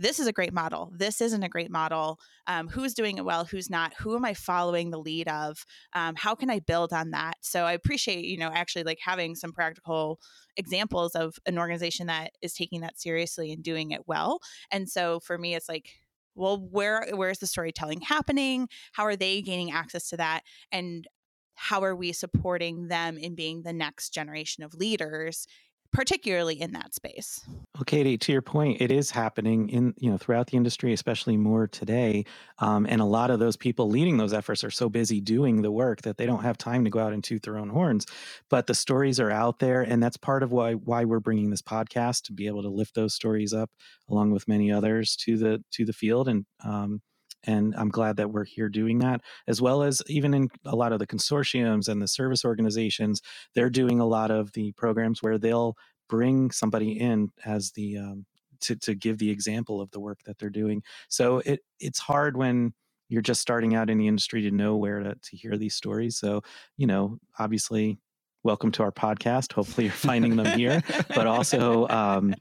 [0.00, 0.90] this is a great model.
[0.96, 2.18] This isn't a great model.
[2.46, 3.44] Um, who's doing it well?
[3.44, 3.92] Who's not?
[3.98, 5.64] Who am I following the lead of?
[5.92, 7.34] Um, how can I build on that?
[7.42, 10.18] So I appreciate, you know, actually like having some practical
[10.56, 14.40] examples of an organization that is taking that seriously and doing it well.
[14.72, 15.90] And so for me, it's like,
[16.34, 18.68] well, where where is the storytelling happening?
[18.92, 20.42] How are they gaining access to that?
[20.72, 21.06] And
[21.54, 25.46] how are we supporting them in being the next generation of leaders
[25.92, 27.40] particularly in that space.
[27.74, 31.36] Well, Katie, to your point, it is happening in you know throughout the industry, especially
[31.36, 32.24] more today.
[32.58, 35.72] Um, and a lot of those people leading those efforts are so busy doing the
[35.72, 38.06] work that they don't have time to go out and toot their own horns.
[38.48, 41.62] But the stories are out there, and that's part of why why we're bringing this
[41.62, 43.70] podcast to be able to lift those stories up,
[44.08, 46.46] along with many others, to the to the field and.
[46.64, 47.00] Um,
[47.44, 50.92] and I'm glad that we're here doing that, as well as even in a lot
[50.92, 53.22] of the consortiums and the service organizations,
[53.54, 55.76] they're doing a lot of the programs where they'll
[56.08, 58.26] bring somebody in as the um,
[58.60, 60.82] to to give the example of the work that they're doing.
[61.08, 62.74] So it it's hard when
[63.08, 66.18] you're just starting out in the industry to know where to, to hear these stories.
[66.18, 66.42] So
[66.76, 67.98] you know, obviously
[68.42, 69.52] welcome to our podcast.
[69.52, 70.82] Hopefully you're finding them here.
[71.08, 72.34] But also um,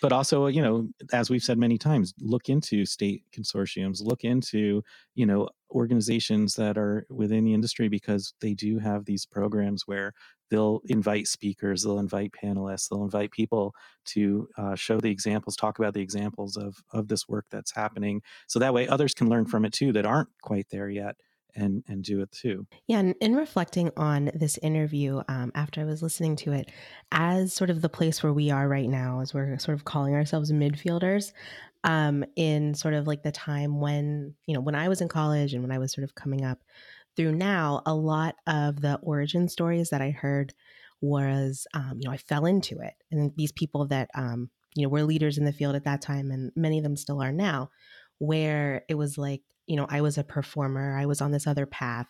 [0.00, 4.82] but also you know as we've said many times look into state consortiums look into
[5.14, 10.12] you know organizations that are within the industry because they do have these programs where
[10.50, 13.72] they'll invite speakers they'll invite panelists they'll invite people
[14.04, 18.22] to uh, show the examples talk about the examples of of this work that's happening.
[18.46, 21.16] So that way others can learn from it too that aren't quite there yet
[21.54, 22.66] and and do it too.
[22.86, 26.70] Yeah, and in reflecting on this interview, um, after I was listening to it,
[27.12, 30.14] as sort of the place where we are right now, as we're sort of calling
[30.14, 31.32] ourselves midfielders,
[31.84, 35.54] um, in sort of like the time when you know when I was in college
[35.54, 36.58] and when I was sort of coming up
[37.16, 40.54] through now, a lot of the origin stories that I heard
[41.00, 44.88] was um, you know I fell into it, and these people that um, you know
[44.88, 47.70] were leaders in the field at that time, and many of them still are now,
[48.18, 51.64] where it was like you know, I was a performer, I was on this other
[51.64, 52.08] path,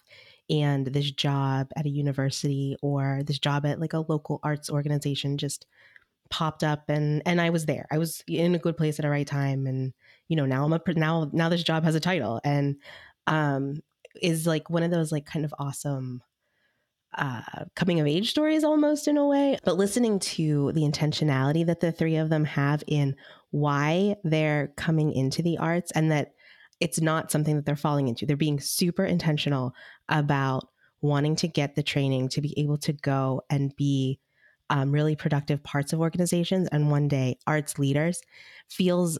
[0.48, 5.36] and this job at a university or this job at like a local arts organization
[5.36, 5.66] just
[6.30, 7.86] popped up and and I was there.
[7.92, 9.92] I was in a good place at the right time and
[10.28, 12.76] you know, now I'm a now now this job has a title and
[13.26, 13.82] um
[14.22, 16.22] is like one of those like kind of awesome
[17.14, 17.42] uh,
[17.74, 21.92] coming of age stories almost in a way, but listening to the intentionality that the
[21.92, 23.16] three of them have in
[23.50, 26.32] why they're coming into the arts and that
[26.80, 28.26] it's not something that they're falling into.
[28.26, 29.74] They're being super intentional
[30.08, 30.68] about
[31.02, 34.18] wanting to get the training to be able to go and be
[34.70, 38.22] um, really productive parts of organizations and one day arts leaders
[38.68, 39.18] feels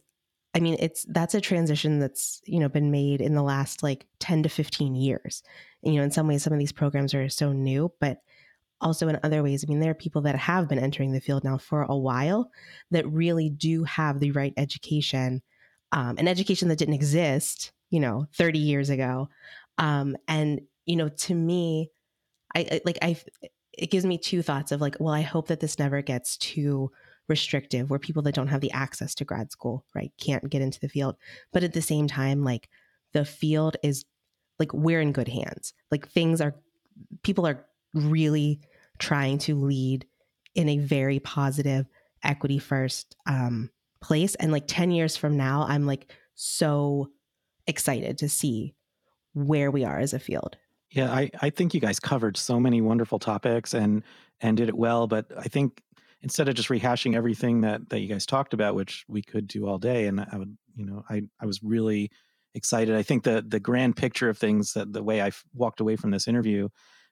[0.54, 4.06] i mean it's that's a transition that's you know been made in the last like
[4.20, 5.42] 10 to 15 years
[5.82, 8.18] you know in some ways some of these programs are so new but
[8.80, 11.42] also in other ways i mean there are people that have been entering the field
[11.42, 12.50] now for a while
[12.92, 15.42] that really do have the right education
[15.93, 19.28] um, an education that didn't exist you know 30 years ago.
[19.78, 21.91] Um, and you know to me
[22.55, 23.16] I, I like i
[23.72, 26.91] it gives me two thoughts of like well i hope that this never gets too
[27.30, 30.80] restrictive where people that don't have the access to grad school right can't get into
[30.80, 31.16] the field.
[31.53, 32.68] But at the same time like
[33.12, 34.05] the field is
[34.59, 35.72] like we're in good hands.
[35.91, 36.57] Like things are
[37.22, 37.64] people are
[37.95, 38.61] really
[38.99, 40.07] trying to lead
[40.55, 41.86] in a very positive
[42.22, 43.70] equity first um
[44.01, 47.09] place and like 10 years from now i'm like so
[47.66, 48.74] excited to see
[49.34, 50.57] where we are as a field
[50.90, 54.03] yeah, I, I think you guys covered so many wonderful topics and
[54.40, 55.07] and did it well.
[55.07, 55.82] But I think
[56.22, 59.68] instead of just rehashing everything that that you guys talked about, which we could do
[59.68, 62.11] all day, and I would, you know, I I was really
[62.55, 62.96] excited.
[62.96, 66.11] I think the the grand picture of things that the way I walked away from
[66.11, 66.68] this interview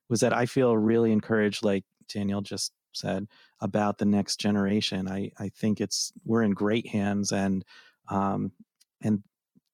[0.08, 3.26] was that I feel really encouraged, like Danielle just said
[3.60, 5.08] about the next generation.
[5.08, 7.64] I I think it's we're in great hands, and
[8.08, 8.52] um,
[9.02, 9.22] and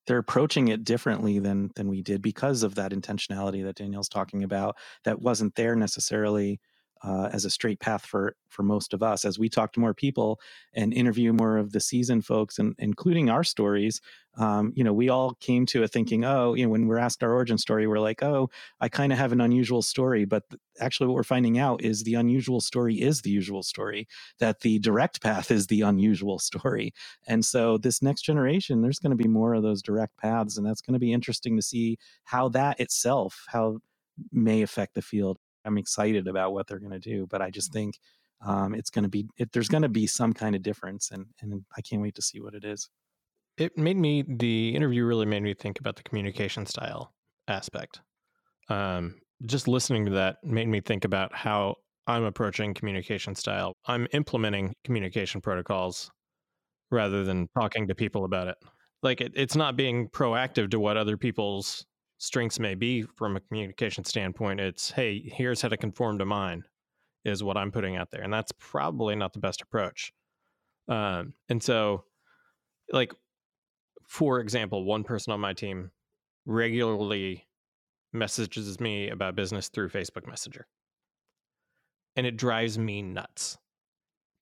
[0.07, 4.43] they're approaching it differently than than we did because of that intentionality that Danielle's talking
[4.43, 6.61] about that wasn't there necessarily
[7.05, 9.95] uh, as a straight path for for most of us as we talk to more
[9.95, 10.41] people
[10.75, 14.01] and interview more of the season folks and including our stories
[14.39, 17.23] um, you know we all came to it thinking oh you know when we're asked
[17.23, 18.49] our origin story we're like oh
[18.81, 22.03] i kind of have an unusual story but th- actually what we're finding out is
[22.05, 24.09] the unusual story is the usual story
[24.41, 26.93] that the direct path is the unusual story
[27.29, 30.67] and so this next generation there's going to be more of those direct paths and
[30.67, 33.79] that's going to be interesting to see how that itself how
[34.33, 37.71] may affect the field I'm excited about what they're going to do, but I just
[37.71, 37.75] mm.
[37.75, 37.99] think
[38.45, 41.27] um, it's going to be it, there's going to be some kind of difference, and
[41.41, 42.89] and I can't wait to see what it is.
[43.57, 47.13] It made me the interview really made me think about the communication style
[47.49, 48.01] aspect.
[48.69, 53.75] Um, just listening to that made me think about how I'm approaching communication style.
[53.87, 56.11] I'm implementing communication protocols
[56.91, 58.57] rather than talking to people about it.
[59.03, 61.85] Like it, it's not being proactive to what other people's
[62.25, 66.65] strengths may be from a communication standpoint, it's hey, here's how to conform to mine,
[67.25, 70.13] is what I'm putting out there, and that's probably not the best approach.
[70.89, 72.05] Um, and so,
[72.93, 73.13] like
[74.07, 75.91] for example, one person on my team
[76.47, 77.47] regularly
[78.13, 80.67] messages me about business through Facebook Messenger,
[82.17, 83.59] and it drives me nuts.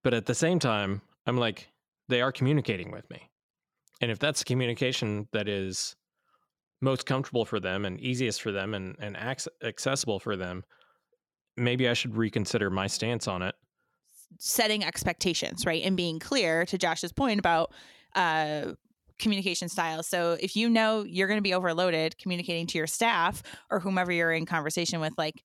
[0.05, 1.69] But at the same time, I'm like,
[2.09, 3.31] they are communicating with me.
[4.01, 5.95] And if that's communication that is
[6.83, 9.17] most comfortable for them and easiest for them and, and
[9.63, 10.65] accessible for them,
[11.57, 13.55] maybe I should reconsider my stance on it.
[14.39, 15.83] Setting expectations, right?
[15.85, 17.73] And being clear to Josh's point about
[18.15, 18.73] uh,
[19.19, 20.09] communication styles.
[20.09, 24.11] So if you know you're going to be overloaded communicating to your staff or whomever
[24.11, 25.45] you're in conversation with, like,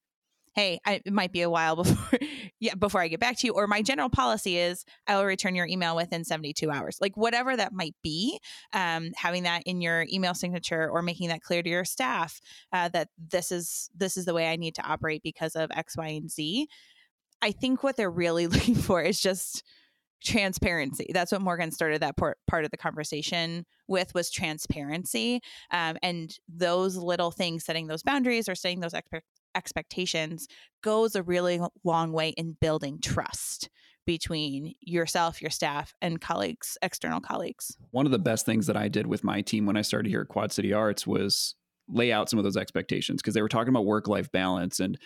[0.58, 2.20] hey, I, it might be a while before,
[2.60, 3.54] yeah, before I get back to you.
[3.54, 6.98] Or my general policy is I will return your email within 72 hours.
[7.00, 8.40] Like whatever that might be,
[8.74, 12.42] um, having that in your email signature or making that clear to your staff
[12.74, 15.96] uh, that this is this is the way I need to operate because of X,
[15.96, 16.68] Y, and Z.
[17.44, 19.64] I think what they're really looking for is just
[20.24, 25.40] transparency that's what morgan started that part, part of the conversation with was transparency
[25.70, 29.22] um, and those little things setting those boundaries or setting those expe-
[29.58, 30.48] expectations
[30.84, 33.70] goes a really long way in building trust
[34.06, 37.76] between yourself, your staff, and colleagues, external colleagues.
[37.92, 40.22] One of the best things that I did with my team when I started here
[40.22, 41.56] at Quad City Arts was
[41.90, 44.80] lay out some of those expectations because they were talking about work life balance.
[44.80, 44.98] And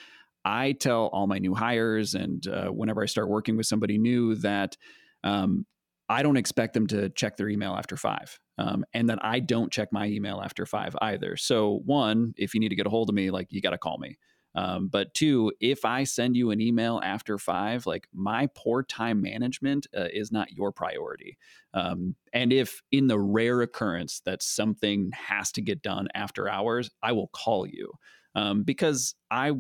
[0.45, 4.35] I tell all my new hires and uh, whenever I start working with somebody new
[4.35, 4.77] that
[5.23, 5.65] um,
[6.07, 8.37] I don't expect them to check their email after five.
[8.57, 11.35] Um, and that I don't check my email after five either.
[11.37, 13.77] So, one, if you need to get a hold of me, like you got to
[13.79, 14.17] call me.
[14.55, 19.21] Um, but two, if I send you an email after five, like my poor time
[19.21, 21.37] management uh, is not your priority.
[21.73, 26.89] Um, and if in the rare occurrence that something has to get done after hours,
[27.01, 27.93] I will call you
[28.35, 29.53] um, because I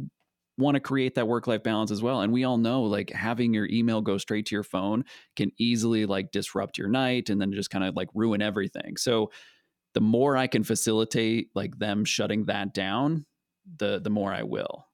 [0.57, 2.21] want to create that work life balance as well.
[2.21, 6.05] And we all know like having your email go straight to your phone can easily
[6.05, 8.97] like disrupt your night and then just kind of like ruin everything.
[8.97, 9.31] So
[9.93, 13.25] the more I can facilitate like them shutting that down,
[13.77, 14.87] the the more I will.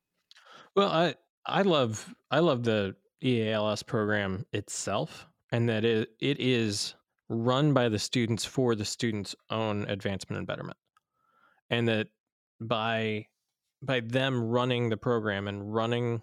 [0.75, 1.15] Well, I
[1.45, 6.95] I love I love the EALS program itself, and that it it is
[7.29, 10.77] run by the students for the students' own advancement and betterment,
[11.69, 12.07] and that
[12.61, 13.25] by
[13.81, 16.21] by them running the program and running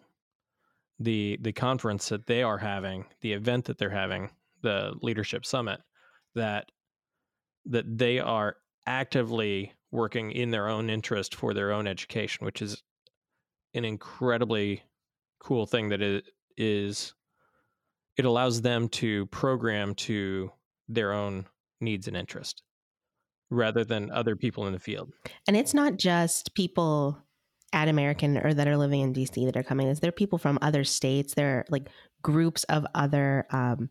[1.00, 4.30] the the conference that they are having, the event that they're having,
[4.62, 5.80] the leadership summit,
[6.34, 6.70] that
[7.66, 12.82] that they are actively working in their own interest for their own education, which is
[13.74, 14.82] an incredibly
[15.38, 16.24] cool thing that it
[16.56, 17.14] is
[18.16, 20.50] it allows them to program to
[20.88, 21.46] their own
[21.80, 22.62] needs and interest
[23.50, 25.12] rather than other people in the field.
[25.46, 27.18] And it's not just people
[27.72, 29.88] at American or that are living in DC that are coming.
[29.88, 31.34] Is There people from other states.
[31.34, 31.88] There are like
[32.22, 33.90] groups of other um,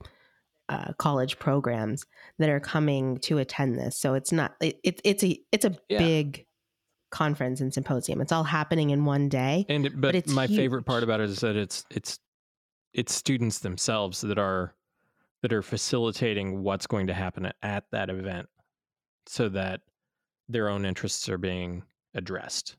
[0.70, 2.06] uh, college programs
[2.40, 3.98] that are coming to attend this.
[3.98, 5.98] So it's not it, it it's a it's a Yeah.
[6.00, 6.46] big
[7.12, 8.22] conference and symposium.
[8.22, 9.66] It's all happening in one day.
[9.70, 12.20] And but, it's my favorite part about it is that it's it's
[12.94, 14.74] it's students themselves that are
[15.42, 18.48] that are facilitating what's going to happen at that event
[19.28, 19.82] so that
[20.50, 21.84] their own interests are being
[22.16, 22.78] addressed.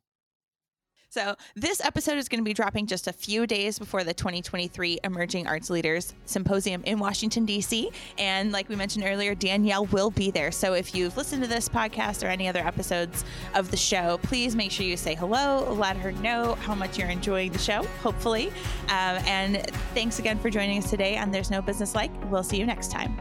[1.15, 4.99] So, this episode is going to be dropping just a few days before the 2023
[5.05, 7.93] Emerging Arts Leaders Symposium in Washington, D.C.
[8.19, 10.51] And like we mentioned earlier, Danielle will be there.
[10.51, 14.57] So, if you've listened to this podcast or any other episodes of the show, please
[14.57, 18.49] make sure you say hello, let her know how much you're enjoying the show, hopefully.
[18.87, 22.11] Um, and thanks again for joining us today on There's No Business Like.
[22.29, 23.17] We'll see you next time.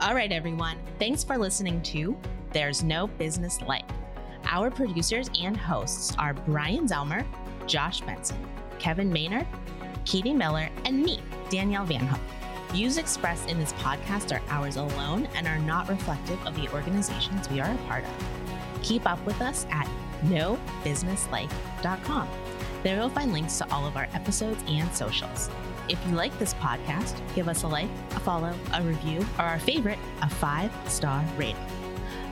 [0.00, 0.78] All right, everyone.
[0.98, 2.16] Thanks for listening to
[2.54, 3.84] There's No Business Like.
[4.50, 7.24] Our producers and hosts are Brian Zelmer,
[7.66, 8.38] Josh Benson,
[8.78, 9.46] Kevin Maynard,
[10.06, 11.20] Katie Miller, and me,
[11.50, 12.20] Danielle Van Hook.
[12.72, 17.48] Views expressed in this podcast are ours alone and are not reflective of the organizations
[17.50, 18.82] we are a part of.
[18.82, 19.86] Keep up with us at
[20.24, 22.28] nobusinesslike.com.
[22.82, 25.50] There you'll find links to all of our episodes and socials.
[25.90, 29.58] If you like this podcast, give us a like, a follow, a review, or our
[29.58, 31.56] favorite, a five star rating.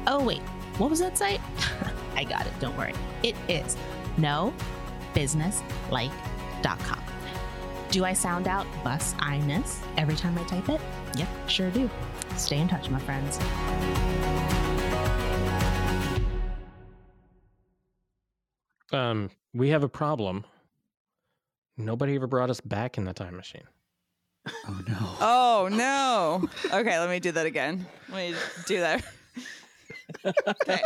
[0.07, 0.41] Oh, wait,
[0.79, 1.41] what was that site?
[2.14, 2.93] I got it, don't worry.
[3.22, 3.77] It is
[4.16, 7.03] nobusinesslike.com.
[7.91, 10.81] Do I sound out bus I-ness every time I type it?
[11.16, 11.89] Yep, sure do.
[12.37, 13.39] Stay in touch, my friends.
[18.93, 20.45] Um, we have a problem.
[21.77, 23.64] Nobody ever brought us back in the time machine.
[24.66, 24.97] Oh no.
[25.20, 26.49] Oh, no.
[26.72, 27.87] Okay, let me do that again.
[28.09, 29.05] Let me do that.
[30.24, 30.80] Okay.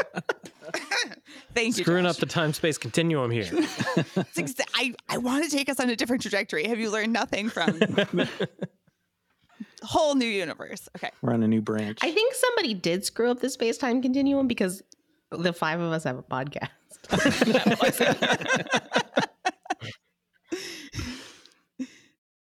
[1.55, 1.85] Thank you.
[1.85, 2.15] Screwing Josh.
[2.15, 3.45] up the time space continuum here.
[3.45, 6.67] Exa- I, I want to take us on a different trajectory.
[6.67, 7.81] Have you learned nothing from
[9.83, 10.89] whole new universe?
[10.97, 11.11] Okay.
[11.23, 11.99] We're on a new branch.
[12.03, 14.83] I think somebody did screw up the space time continuum because
[15.31, 16.69] the five of us have a podcast.